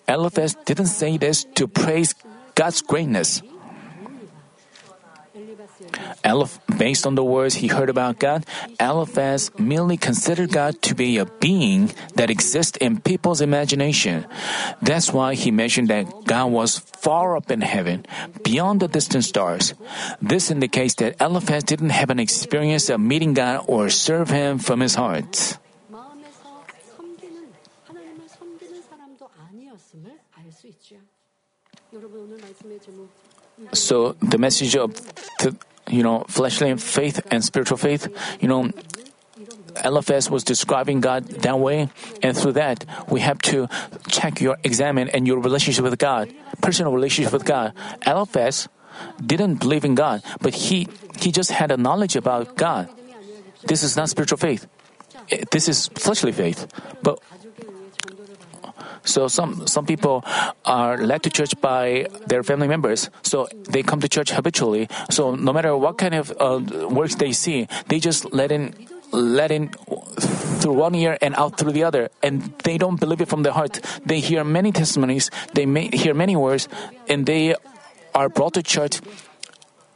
[0.08, 2.16] Eliphaz didn't say this to praise
[2.56, 3.42] God's greatness.
[6.78, 8.46] Based on the words he heard about God,
[8.80, 14.26] Eliphaz merely considered God to be a being that exists in people's imagination.
[14.82, 18.06] That's why he mentioned that God was far up in heaven,
[18.44, 19.74] beyond the distant stars.
[20.22, 24.80] This indicates that Eliphaz didn't have an experience of meeting God or serve him from
[24.80, 25.58] his heart.
[33.74, 34.96] So the message of
[35.40, 35.56] th-
[35.90, 38.08] you know fleshly faith and spiritual faith,
[38.40, 38.72] you know,
[39.84, 41.90] Eliphaz was describing God that way,
[42.22, 43.68] and through that we have to
[44.08, 47.74] check your examine and your relationship with God, personal relationship with God.
[48.06, 48.68] Eliphaz
[49.24, 50.88] didn't believe in God, but he
[51.20, 52.90] he just had a knowledge about God.
[53.64, 54.68] This is not spiritual faith.
[55.52, 56.68] This is fleshly faith.
[57.04, 57.20] But
[59.10, 60.24] so some some people
[60.66, 63.10] are led to church by their family members.
[63.24, 64.88] So they come to church habitually.
[65.10, 68.74] So no matter what kind of uh, works they see, they just let in
[69.12, 69.70] let in
[70.62, 73.54] through one ear and out through the other, and they don't believe it from their
[73.54, 73.82] heart.
[74.06, 76.70] They hear many testimonies, they may hear many words,
[77.08, 77.56] and they
[78.14, 79.02] are brought to church.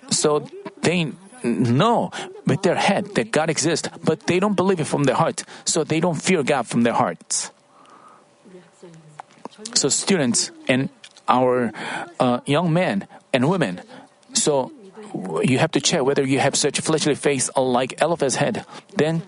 [0.09, 0.47] So
[0.81, 2.11] they know
[2.47, 5.43] with their head that God exists, but they don't believe it from their heart.
[5.65, 7.51] So they don't fear God from their hearts.
[9.73, 10.89] So students and
[11.27, 11.71] our
[12.19, 13.81] uh, young men and women,
[14.33, 14.71] so
[15.43, 18.65] you have to check whether you have such fleshly faith like Eliphaz had.
[18.95, 19.23] Then,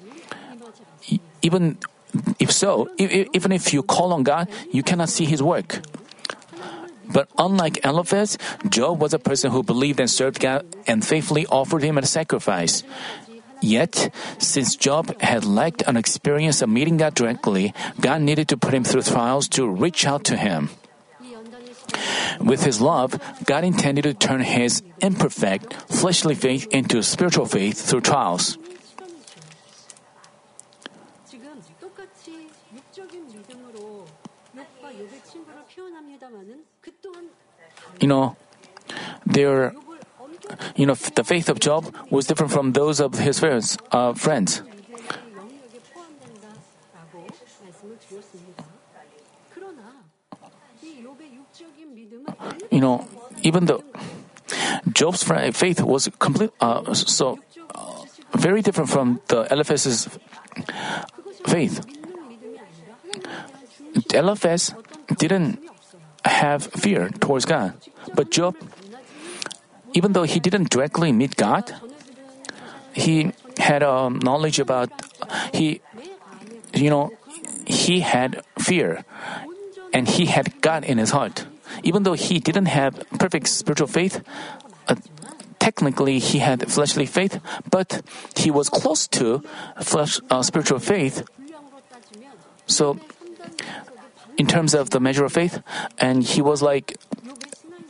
[1.41, 1.77] even
[2.39, 5.81] if so, even if you call on God, you cannot see His work.
[7.07, 11.83] But unlike Eliphaz, Job was a person who believed and served God and faithfully offered
[11.83, 12.83] Him a sacrifice.
[13.62, 18.74] Yet, since Job had lacked an experience of meeting God directly, God needed to put
[18.74, 20.70] him through trials to reach out to him.
[22.39, 28.01] With his love, God intended to turn his imperfect, fleshly faith into spiritual faith through
[28.01, 28.58] trials.
[38.01, 38.36] You know,
[39.26, 39.74] there
[40.76, 43.78] you know, the faith of Job was different from those of his friends.
[43.91, 44.62] Uh, friends.
[52.72, 53.08] You know,
[53.43, 53.84] even though
[54.91, 57.39] Job's faith was complete, uh, so
[57.74, 58.03] uh,
[58.34, 60.10] very different from the Eliphaz's
[61.45, 61.86] faith.
[64.14, 64.74] Eliphaz
[65.18, 65.60] didn't
[66.26, 67.74] have fear towards God,
[68.14, 68.56] but Job
[69.95, 71.73] even though he didn't directly meet God,
[72.91, 74.91] he had a knowledge about,
[75.53, 75.79] he,
[76.73, 77.11] you know,
[77.65, 79.05] he had fear
[79.93, 81.47] and he had God in his heart.
[81.83, 84.21] Even though he didn't have perfect spiritual faith,
[84.87, 84.95] uh,
[85.59, 87.39] technically he had fleshly faith,
[87.71, 88.03] but
[88.35, 89.39] he was close to
[89.81, 91.23] flesh, uh, spiritual faith.
[92.67, 92.99] So,
[94.37, 95.63] in terms of the measure of faith,
[95.97, 96.97] and he was like,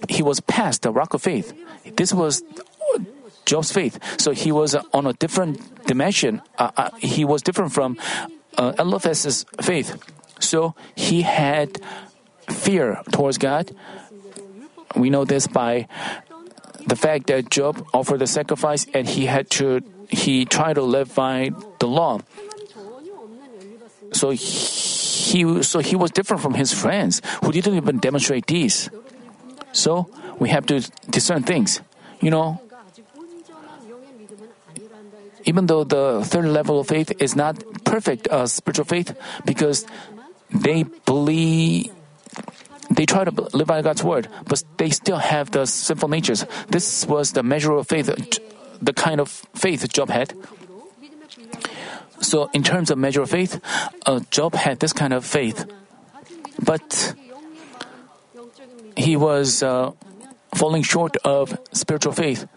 [0.09, 1.53] he was past the rock of faith.
[1.95, 2.43] This was
[3.45, 3.99] Job's faith.
[4.19, 6.41] So he was on a different dimension.
[6.57, 7.97] Uh, uh, he was different from
[8.57, 9.97] uh, Eliphaz's faith.
[10.39, 11.79] So he had
[12.49, 13.71] fear towards God.
[14.95, 15.87] We know this by
[16.85, 21.13] the fact that Job offered the sacrifice and he had to he tried to live
[21.15, 22.19] by the law.
[24.13, 28.89] So he so he was different from his friends who didn't even demonstrate these.
[29.73, 30.09] So
[30.39, 31.81] we have to discern things.
[32.21, 32.61] You know,
[35.45, 39.15] even though the third level of faith is not perfect uh, spiritual faith,
[39.45, 39.85] because
[40.49, 41.91] they believe,
[42.89, 46.45] they try to live by God's word, but they still have the sinful natures.
[46.67, 48.15] This was the measure of faith, uh,
[48.81, 50.33] the kind of faith Job had.
[52.21, 53.59] So, in terms of measure of faith,
[54.05, 55.65] uh, Job had this kind of faith,
[56.63, 57.13] but
[58.97, 59.61] he was.
[59.61, 59.91] Uh,
[60.55, 62.47] falling short of spiritual faith.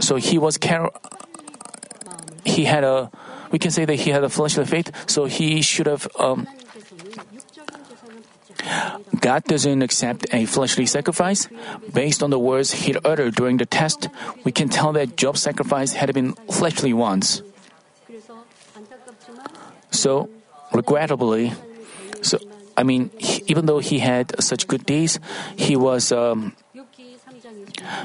[0.00, 0.88] So he was care.
[2.44, 3.10] he had a
[3.50, 4.90] we can say that he had a fleshly faith.
[5.08, 6.08] So he should have.
[6.18, 6.46] Um,
[9.20, 11.48] God doesn't accept a fleshly sacrifice.
[11.92, 14.08] Based on the words he uttered during the test,
[14.42, 17.42] we can tell that Job's sacrifice had been fleshly ones.
[19.90, 20.28] So,
[20.72, 21.52] regrettably,
[22.76, 25.18] I mean, he, even though he had such good deeds,
[25.56, 26.12] he was.
[26.12, 26.56] Um,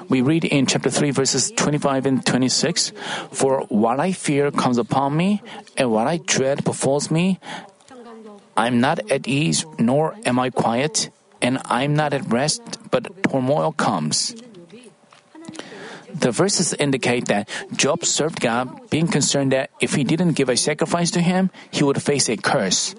[0.09, 2.91] we read in chapter 3, verses 25 and 26
[3.31, 5.41] For what I fear comes upon me,
[5.77, 7.39] and what I dread befalls me.
[8.57, 11.09] I'm not at ease, nor am I quiet,
[11.41, 12.61] and I'm not at rest,
[12.91, 14.35] but turmoil comes.
[16.13, 20.57] The verses indicate that Job served God, being concerned that if he didn't give a
[20.57, 22.95] sacrifice to him, he would face a curse.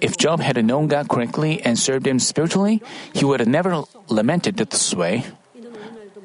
[0.00, 2.82] If Job had known God correctly and served him spiritually,
[3.12, 5.24] he would have never lamented this way.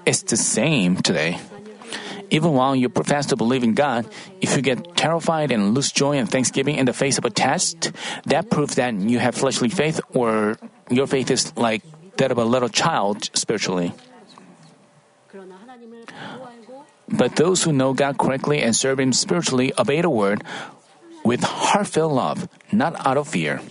[0.05, 1.39] It's the same today.
[2.31, 4.07] Even while you profess to believe in God,
[4.39, 7.91] if you get terrified and lose joy and thanksgiving in the face of a test,
[8.25, 10.57] that proves that you have fleshly faith or
[10.89, 11.83] your faith is like
[12.17, 13.91] that of a little child spiritually.
[17.11, 20.43] But those who know God correctly and serve Him spiritually obey the word
[21.23, 23.61] with heartfelt love, not out of fear.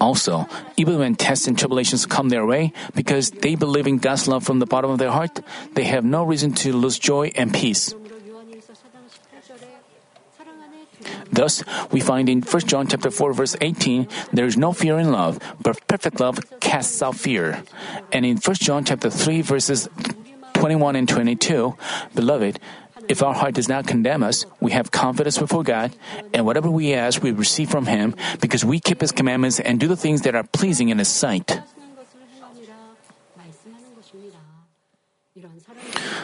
[0.00, 4.44] Also, even when tests and tribulations come their way, because they believe in God's love
[4.44, 5.40] from the bottom of their heart,
[5.74, 7.94] they have no reason to lose joy and peace.
[11.30, 15.10] Thus, we find in 1 John chapter 4 verse 18, there is no fear in
[15.10, 17.62] love, but perfect love casts out fear.
[18.12, 19.88] And in 1 John chapter 3 verses
[20.54, 21.76] 21 and 22,
[22.14, 22.60] beloved,
[23.08, 25.94] if our heart does not condemn us, we have confidence before God,
[26.32, 29.88] and whatever we ask, we receive from Him, because we keep His commandments and do
[29.88, 31.60] the things that are pleasing in His sight.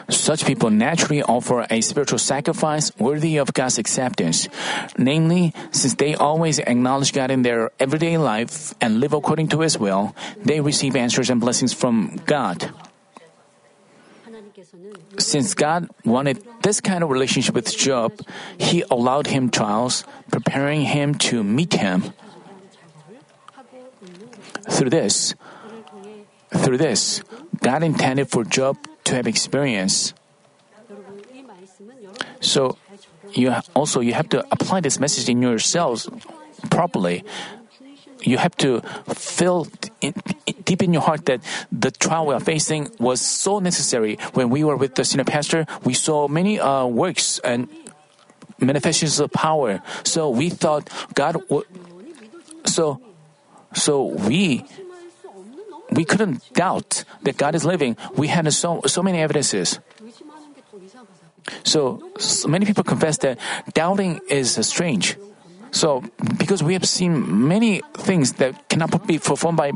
[0.09, 4.49] Such people naturally offer a spiritual sacrifice worthy of God's acceptance.
[4.97, 9.79] Namely, since they always acknowledge God in their everyday life and live according to His
[9.79, 12.71] will, they receive answers and blessings from God.
[15.19, 18.21] Since God wanted this kind of relationship with Job,
[18.59, 22.13] He allowed him trials, preparing him to meet Him.
[24.71, 25.35] Through this,
[26.55, 27.23] through this,
[27.61, 30.15] God intended for Job to have experience.
[32.41, 32.79] So,
[33.33, 36.09] you also you have to apply this message in yourselves
[36.71, 37.25] properly
[38.23, 38.81] you have to
[39.15, 39.67] feel
[40.65, 41.41] deep in your heart that
[41.73, 44.19] the trial we are facing was so necessary.
[44.35, 47.69] When we were with the senior pastor, we saw many uh, works and
[48.59, 49.83] manifestations of power.
[50.05, 51.67] So we thought God would.
[52.67, 53.01] So,
[53.75, 54.65] so we
[55.91, 57.97] we couldn't doubt that God is living.
[58.15, 59.81] We had so so many evidences.
[61.65, 63.39] So, so many people confess that
[63.73, 65.17] doubting is strange.
[65.71, 66.03] So,
[66.39, 69.73] because we have seen many things that cannot be performed by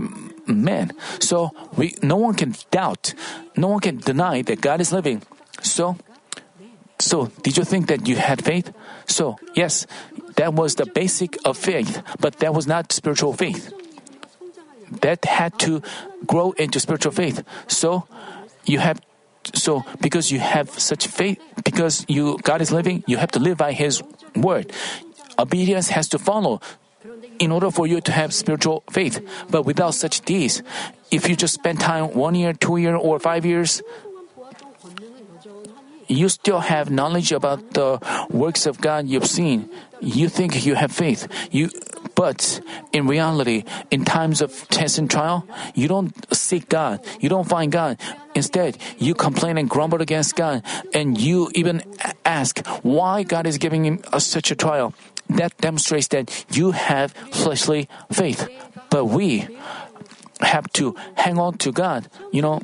[0.47, 3.15] men, so we no one can doubt,
[3.57, 5.23] no one can deny that God is living.
[5.63, 5.97] So,
[6.99, 8.73] so did you think that you had faith?
[9.07, 9.87] So yes,
[10.37, 13.73] that was the basic of faith, but that was not spiritual faith.
[15.01, 15.83] That had to
[16.27, 17.43] grow into spiritual faith.
[17.69, 18.07] So
[18.65, 19.01] you have
[19.55, 23.59] so because you have such faith because you God is living, you have to live
[23.59, 24.03] by his
[24.35, 24.73] word
[25.39, 26.61] obedience has to follow
[27.39, 29.21] in order for you to have spiritual faith.
[29.51, 30.63] But without such deeds,
[31.11, 33.83] if you just spend time one year, two year, or five years,
[36.07, 37.99] you still have knowledge about the
[38.31, 39.69] works of God you've seen.
[40.01, 41.29] You think you have faith.
[41.51, 41.71] You,
[42.15, 42.61] but
[42.93, 47.01] in reality, in times of test and trial, you don't seek God.
[47.21, 47.99] You don't find God.
[48.35, 50.63] Instead, you complain and grumble against God,
[50.93, 51.83] and you even
[52.25, 54.93] ask why God is giving us such a trial
[55.29, 58.49] that demonstrates that you have fleshly faith.
[58.91, 59.49] But we
[60.41, 62.09] have to hang on to God.
[62.33, 62.61] You know,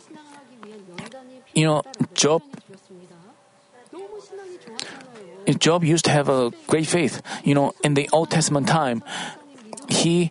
[1.54, 1.82] you know,
[2.14, 2.42] Job.
[5.58, 7.20] Job used to have a great faith.
[7.42, 9.02] You know, in the Old Testament time,
[9.88, 10.30] he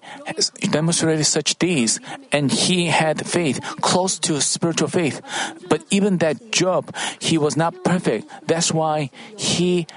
[0.71, 1.99] demonstrated such deeds
[2.31, 5.21] and he had faith close to spiritual faith.
[5.67, 8.31] But even that Job, he was not perfect.
[8.47, 9.87] That's why he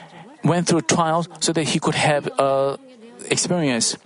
[0.44, 2.76] went through trials so that he could have uh,
[3.30, 3.96] experience.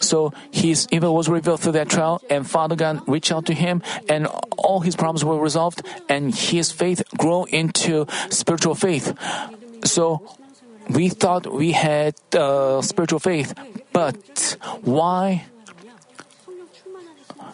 [0.00, 3.82] So his evil was revealed through that trial, and Father God reached out to him,
[4.08, 9.12] and all his problems were resolved, and his faith grew into spiritual faith.
[9.84, 10.24] So
[10.88, 13.52] we thought we had uh, spiritual faith,
[13.92, 15.44] but why?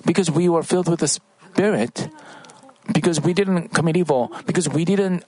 [0.04, 2.08] Because we were filled with the Spirit,
[2.94, 5.24] because we didn't commit evil, because we didn't,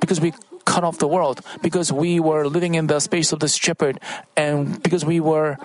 [0.00, 0.32] because we
[0.64, 3.98] cut off the world because we were living in the space of the shepherd
[4.36, 5.56] and because we were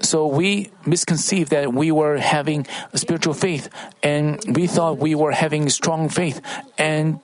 [0.00, 3.68] so we misconceived that we were having spiritual faith
[4.02, 6.40] and we thought we were having strong faith
[6.78, 7.20] and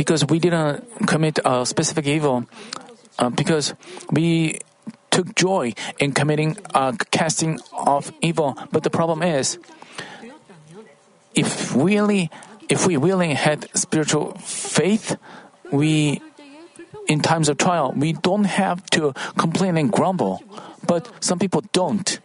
[0.00, 2.46] because we didn't commit a specific evil
[3.18, 3.74] uh, because
[4.10, 4.58] we
[5.10, 8.56] took joy in committing uh, casting off evil.
[8.72, 9.58] But the problem is
[11.34, 12.30] if really
[12.70, 15.18] if we really had spiritual faith,
[15.72, 16.22] we,
[17.08, 20.40] in times of trial, we don't have to complain and grumble.
[20.86, 22.20] But some people don't.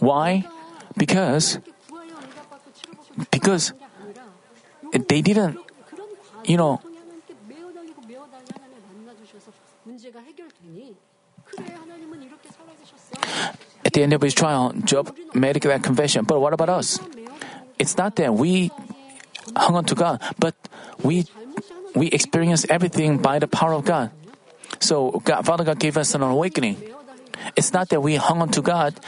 [0.00, 0.44] Why?
[0.98, 1.58] Because,
[3.30, 3.72] because
[4.92, 5.58] they didn't,
[6.44, 6.82] you know,
[13.84, 16.24] at the end of his trial, Job made that confession.
[16.24, 16.98] But what about us?
[17.78, 18.70] It's not that we
[19.56, 20.54] hung on to God, but
[21.02, 21.26] we
[21.94, 24.10] we experience everything by the power of God.
[24.80, 26.76] So God, Father God gave us an awakening.
[27.56, 28.98] It's not that we hung on to God.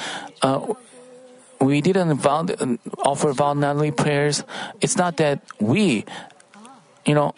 [0.42, 0.74] Uh,
[1.60, 2.46] we didn't vow,
[2.98, 3.54] offer vow
[3.90, 4.44] prayers.
[4.80, 6.04] It's not that we,
[7.04, 7.34] you know,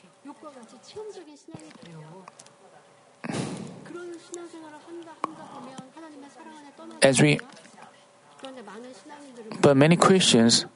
[7.03, 7.39] as we,
[9.61, 10.67] but many Christians,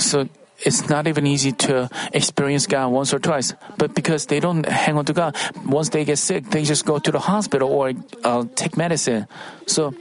[0.00, 0.28] so
[0.62, 3.54] it's not even easy to experience God once or twice.
[3.78, 6.98] But because they don't hang on to God, once they get sick, they just go
[6.98, 7.92] to the hospital or
[8.24, 9.26] uh, take medicine.
[9.66, 9.94] So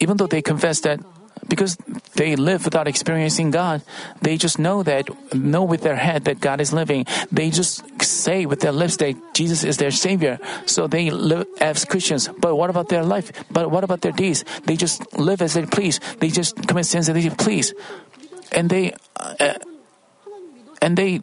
[0.00, 1.00] even though they confess that
[1.48, 1.76] because
[2.14, 3.82] they live without experiencing God,
[4.22, 7.06] they just know that, know with their head that God is living.
[7.32, 10.38] They just say with their lips that Jesus is their Savior.
[10.66, 12.28] So they live as Christians.
[12.28, 13.32] But what about their life?
[13.50, 14.44] But what about their deeds?
[14.64, 15.98] They just live as they please.
[16.18, 17.74] They just commit sins as they please.
[18.52, 19.54] And they, uh,
[20.82, 21.22] and they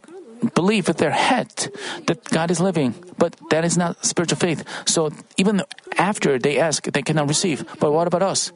[0.54, 1.70] believe with their head
[2.06, 4.64] that God is living, but that is not spiritual faith.
[4.86, 5.62] So even
[5.96, 7.64] after they ask, they cannot receive.
[7.80, 8.52] But what about us?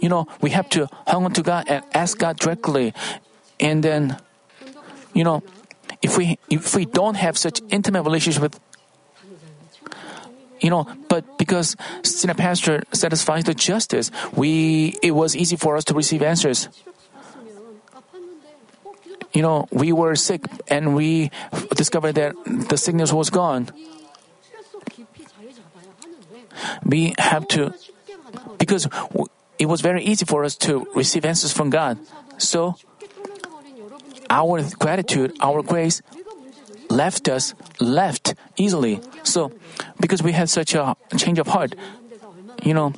[0.00, 2.94] You know, we have to hang on to God and ask God directly.
[3.60, 4.18] And then,
[5.14, 5.42] you know,
[6.02, 8.60] if we if we don't have such intimate relationship with
[10.60, 15.84] you know, but because senior pastor satisfies the justice, we it was easy for us
[15.84, 16.68] to receive answers.
[19.36, 21.30] You know, we were sick and we
[21.76, 23.68] discovered that the sickness was gone.
[26.82, 27.74] We have to,
[28.56, 28.88] because
[29.58, 31.98] it was very easy for us to receive answers from God.
[32.38, 32.76] So,
[34.30, 36.00] our gratitude, our grace
[36.88, 39.02] left us, left easily.
[39.22, 39.52] So,
[40.00, 41.74] because we had such a change of heart,
[42.64, 42.94] you know,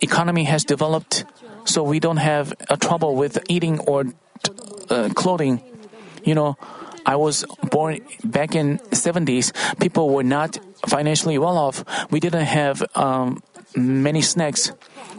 [0.00, 1.26] economy has developed,
[1.66, 4.04] so we don't have a trouble with eating or
[4.90, 5.60] uh, clothing.
[6.24, 6.56] You know,
[7.06, 9.52] I was born back in 70s.
[9.80, 11.84] People were not financially well off.
[12.10, 13.42] We didn't have um,
[13.74, 14.72] many snacks.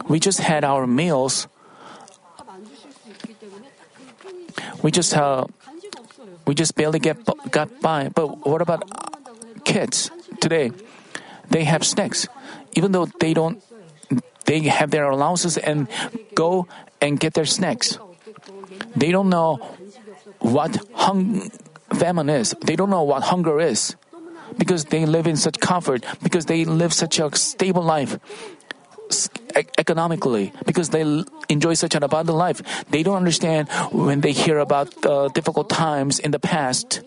[0.08, 1.48] We just had our meals.
[4.82, 5.46] We just uh,
[6.46, 7.18] we just barely get
[7.50, 8.08] got by.
[8.08, 8.88] But what about
[9.64, 10.10] kids
[10.40, 10.72] today?
[11.50, 12.28] They have snacks,
[12.74, 13.62] even though they don't.
[14.46, 15.86] They have their allowances and
[16.34, 16.66] go
[17.00, 17.98] and get their snacks.
[18.96, 19.56] They don't know
[20.40, 21.50] what hung
[21.92, 22.54] famine is.
[22.62, 23.96] They don't know what hunger is
[24.58, 28.18] because they live in such comfort, because they live such a stable life
[29.78, 31.02] economically, because they
[31.48, 32.62] enjoy such an abundant life.
[32.90, 37.02] They don't understand when they hear about uh, difficult times in the past.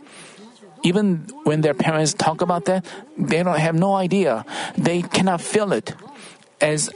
[0.83, 2.85] Even when their parents talk about that,
[3.17, 4.45] they don't have no idea.
[4.77, 5.95] They cannot feel it
[6.59, 6.89] as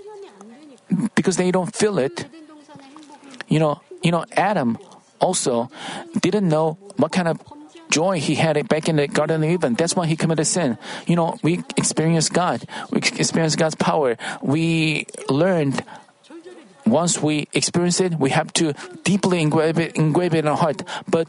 [1.15, 2.25] because they don't feel it.
[3.47, 4.77] You know, you know, Adam
[5.19, 5.69] also
[6.21, 7.41] didn't know what kind of
[7.89, 9.73] joy he had back in the Garden of Eden.
[9.75, 10.77] That's why he committed sin.
[11.05, 12.65] You know, we experienced God.
[12.91, 14.17] We experienced God's power.
[14.41, 15.83] We learned
[16.85, 18.73] once we experience it, we have to
[19.03, 20.83] deeply engrave it, engrave it in our heart.
[21.09, 21.27] But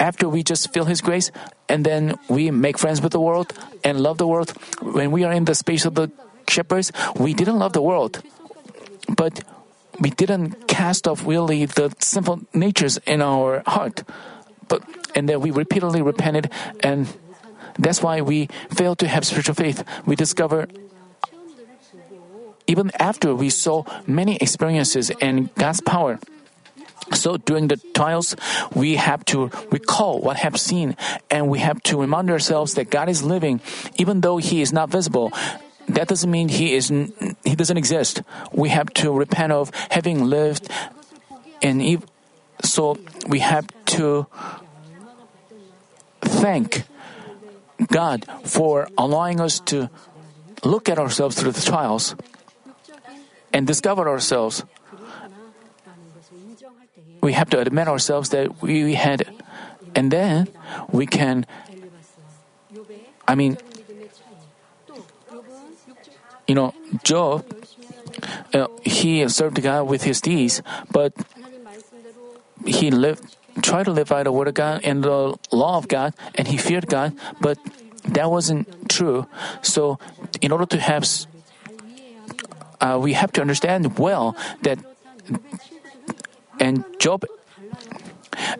[0.00, 1.30] after we just feel His grace,
[1.68, 3.52] and then we make friends with the world
[3.84, 6.10] and love the world, when we are in the space of the
[6.48, 8.22] shepherds, we didn't love the world.
[9.14, 9.44] But
[10.02, 14.02] we didn't cast off really the sinful natures in our heart.
[14.66, 14.82] But
[15.14, 16.50] and then we repeatedly repented,
[16.80, 17.06] and
[17.78, 19.84] that's why we fail to have spiritual faith.
[20.04, 20.66] We discover
[22.66, 26.18] even after we saw many experiences and God's power.
[27.12, 28.34] So during the trials,
[28.74, 30.96] we have to recall what have seen,
[31.30, 33.60] and we have to remind ourselves that God is living,
[33.96, 35.32] even though He is not visible
[35.88, 38.22] that doesn't mean he is he doesn't exist.
[38.52, 40.68] We have to repent of having lived,
[41.60, 42.02] and if,
[42.62, 43.66] so we have
[43.96, 44.26] to
[46.20, 46.84] thank
[47.88, 49.90] God for allowing us to
[50.64, 52.14] look at ourselves through the trials
[53.52, 54.64] and discover ourselves.
[57.20, 59.26] We have to admit ourselves that we had,
[59.94, 60.48] and then
[60.90, 61.46] we can.
[63.28, 63.58] I mean,
[66.46, 66.74] you know,
[67.04, 67.44] Job,
[68.54, 71.12] uh, he served God with his deeds, but
[72.66, 76.14] he lived, tried to live by the word of God and the law of God,
[76.34, 77.58] and he feared God, but
[78.04, 79.26] that wasn't true.
[79.62, 79.98] So,
[80.40, 81.06] in order to have,
[82.80, 84.78] uh, we have to understand well that,
[86.58, 87.24] and Job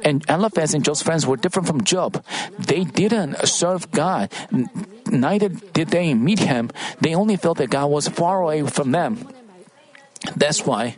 [0.02, 2.24] and Eliphaz and Job's friends were different from Job.
[2.58, 4.30] They didn't serve God.
[5.10, 6.70] Neither did they meet him.
[7.00, 9.28] They only felt that God was far away from them.
[10.36, 10.96] That's why,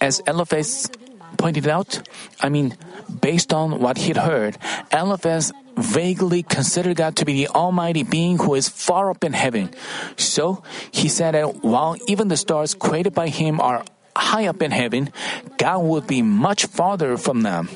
[0.00, 0.90] as Eliphaz
[1.38, 2.02] pointed out,
[2.40, 2.76] I mean,
[3.20, 4.58] based on what he'd heard,
[4.92, 9.70] Eliphaz vaguely considered God to be the Almighty Being who is far up in heaven.
[10.16, 13.84] So he said that while even the stars created by him are
[14.16, 15.12] high up in heaven,
[15.58, 17.68] God would be much farther from them.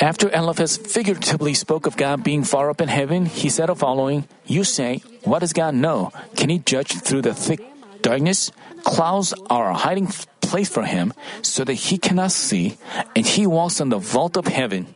[0.00, 4.26] After Eliphaz figuratively spoke of God being far up in heaven, he said the following
[4.46, 6.12] You say, What does God know?
[6.34, 7.60] Can he judge through the thick
[8.00, 8.50] darkness?
[8.84, 10.08] Clouds are a hiding
[10.40, 12.76] place for him, so that he cannot see,
[13.14, 14.94] and he walks on the vault of heaven.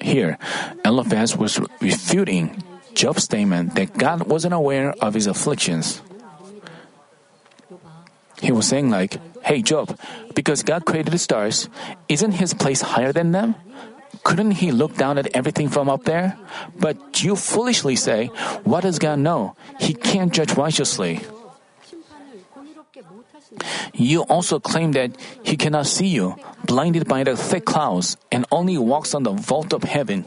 [0.00, 0.38] Here,
[0.84, 2.62] Eliphaz was refuting
[2.94, 6.00] Job's statement that God wasn't aware of his afflictions.
[8.40, 9.98] He was saying, like, hey, Job,
[10.34, 11.68] because God created the stars,
[12.08, 13.54] isn't his place higher than them?
[14.22, 16.38] Couldn't he look down at everything from up there?
[16.78, 18.28] But you foolishly say,
[18.64, 19.56] what does God know?
[19.80, 21.20] He can't judge righteously.
[23.92, 26.36] You also claim that he cannot see you,
[26.66, 30.26] blinded by the thick clouds, and only walks on the vault of heaven.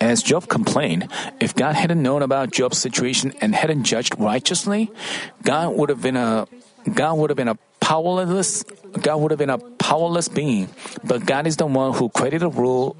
[0.00, 1.08] As Job complained,
[1.40, 4.90] if God hadn't known about Job's situation and hadn't judged righteously,
[5.42, 6.46] God would have been a
[6.94, 8.64] God would have been a powerless
[9.00, 10.68] God would have been a powerless being.
[11.04, 12.96] But God is the one who created a rule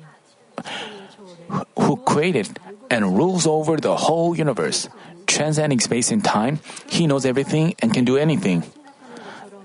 [1.79, 2.59] who created
[2.91, 4.89] and rules over the whole universe,
[5.27, 8.65] transcending space and time, He knows everything and can do anything.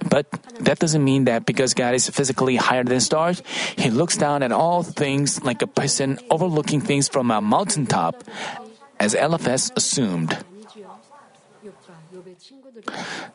[0.10, 0.28] But
[0.60, 3.42] that doesn't mean that because God is physically higher than stars,
[3.78, 8.24] He looks down at all things like a person overlooking things from a mountaintop,
[9.00, 10.38] as Eliphaz assumed.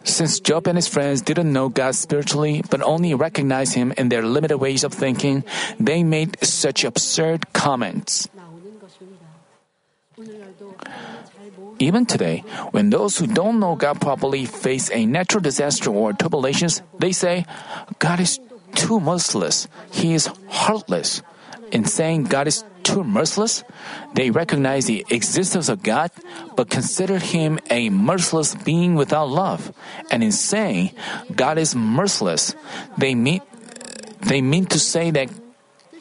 [0.05, 4.23] Since Job and his friends didn't know God spiritually, but only recognized Him in their
[4.23, 5.45] limited ways of thinking,
[5.79, 8.29] they made such absurd comments.
[11.79, 12.43] Even today,
[12.73, 17.47] when those who don't know God properly face a natural disaster or tribulations, they say,
[17.99, 18.41] God is
[18.75, 19.69] too merciless.
[19.91, 21.23] He is heartless.
[21.71, 23.63] In saying God is too merciless,
[24.15, 26.11] they recognize the existence of God,
[26.57, 29.73] but consider Him a merciless being without love.
[30.11, 30.93] And in saying
[31.37, 32.57] God is merciless,
[32.97, 33.41] they mean,
[34.27, 35.29] they mean to say that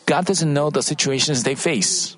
[0.07, 2.16] God doesn't know the situations they face.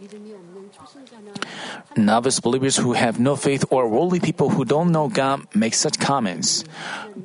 [1.98, 6.00] Novice believers who have no faith or worldly people who don't know God make such
[6.00, 6.64] comments.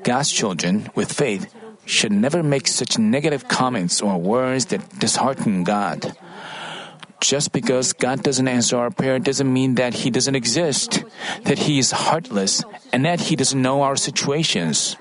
[0.02, 1.52] God's children with faith
[1.84, 6.16] should never make such negative comments or words that dishearten God.
[7.20, 11.04] Just because God doesn't answer our prayer doesn't mean that He doesn't exist,
[11.44, 14.96] that He is heartless, and that He doesn't know our situations.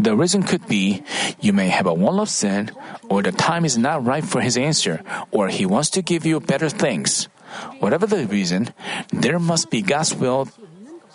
[0.00, 1.04] The reason could be
[1.44, 2.72] you may have a wall of sin,
[3.12, 6.40] or the time is not right for His answer, or He wants to give you
[6.40, 7.28] better things.
[7.84, 8.72] Whatever the reason,
[9.12, 10.48] there must be God's will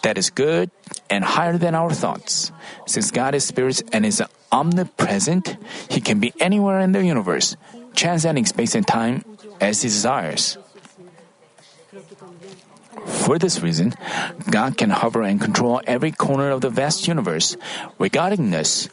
[0.03, 0.69] that is good
[1.09, 2.51] and higher than our thoughts.
[2.85, 4.21] Since God is spirit and is
[4.51, 5.57] omnipresent,
[5.89, 7.57] He can be anywhere in the universe,
[7.95, 9.25] transcending space and time
[9.59, 10.61] as He desires.
[13.05, 13.93] For this reason,
[14.49, 17.55] God can hover and control every corner of the vast universe.
[17.99, 18.89] Regarding this,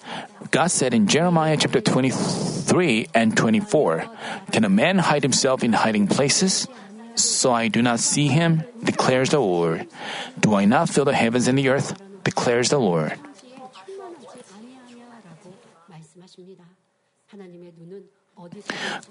[0.51, 4.05] God said in Jeremiah chapter 23 and 24,
[4.53, 6.69] Can a man hide himself in hiding places?
[7.15, 9.87] So I do not see him, declares the Lord.
[10.41, 12.01] Do I not fill the heavens and the earth?
[12.25, 13.19] declares the Lord.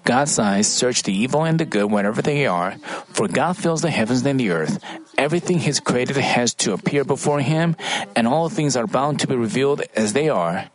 [0.04, 2.78] God's eyes search the evil and the good wherever they are,
[3.14, 4.84] for God fills the heavens and the earth.
[5.18, 7.76] Everything He's created has to appear before Him,
[8.16, 10.70] and all things are bound to be revealed as they are.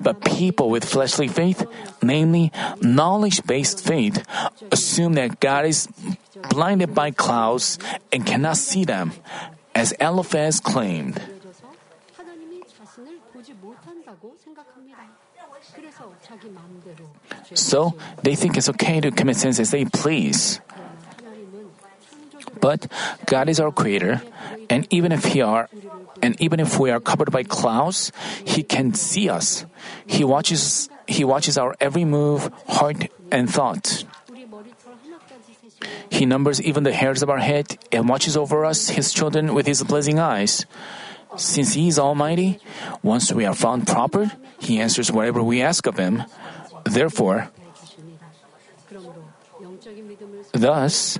[0.00, 1.64] But people with fleshly faith,
[2.02, 4.24] namely knowledge based faith,
[4.70, 5.88] assume that God is
[6.50, 7.78] blinded by clouds
[8.12, 9.12] and cannot see them,
[9.74, 11.20] as Eliphaz claimed.
[17.54, 20.60] So they think it's okay to commit sins as they please.
[22.60, 22.86] But
[23.26, 24.22] God is our creator,
[24.70, 25.68] and even if he are
[26.22, 28.12] and even if we are covered by clouds,
[28.44, 29.66] he can see us.
[30.06, 34.04] He watches he watches our every move, heart and thought.
[36.08, 39.66] He numbers even the hairs of our head and watches over us, his children, with
[39.66, 40.64] his blessing eyes.
[41.36, 42.60] Since He is Almighty,
[43.02, 46.24] once we are found proper, He answers whatever we ask of Him.
[46.84, 47.50] Therefore,
[50.52, 51.18] Thus,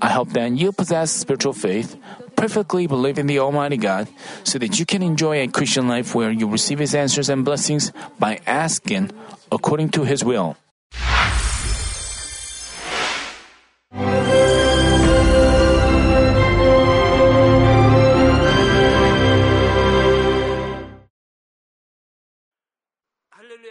[0.00, 1.96] I hope that you possess spiritual faith,
[2.36, 4.08] perfectly believe in the Almighty God,
[4.44, 7.92] so that you can enjoy a Christian life where you receive His answers and blessings
[8.18, 9.10] by asking
[9.50, 10.56] according to His will.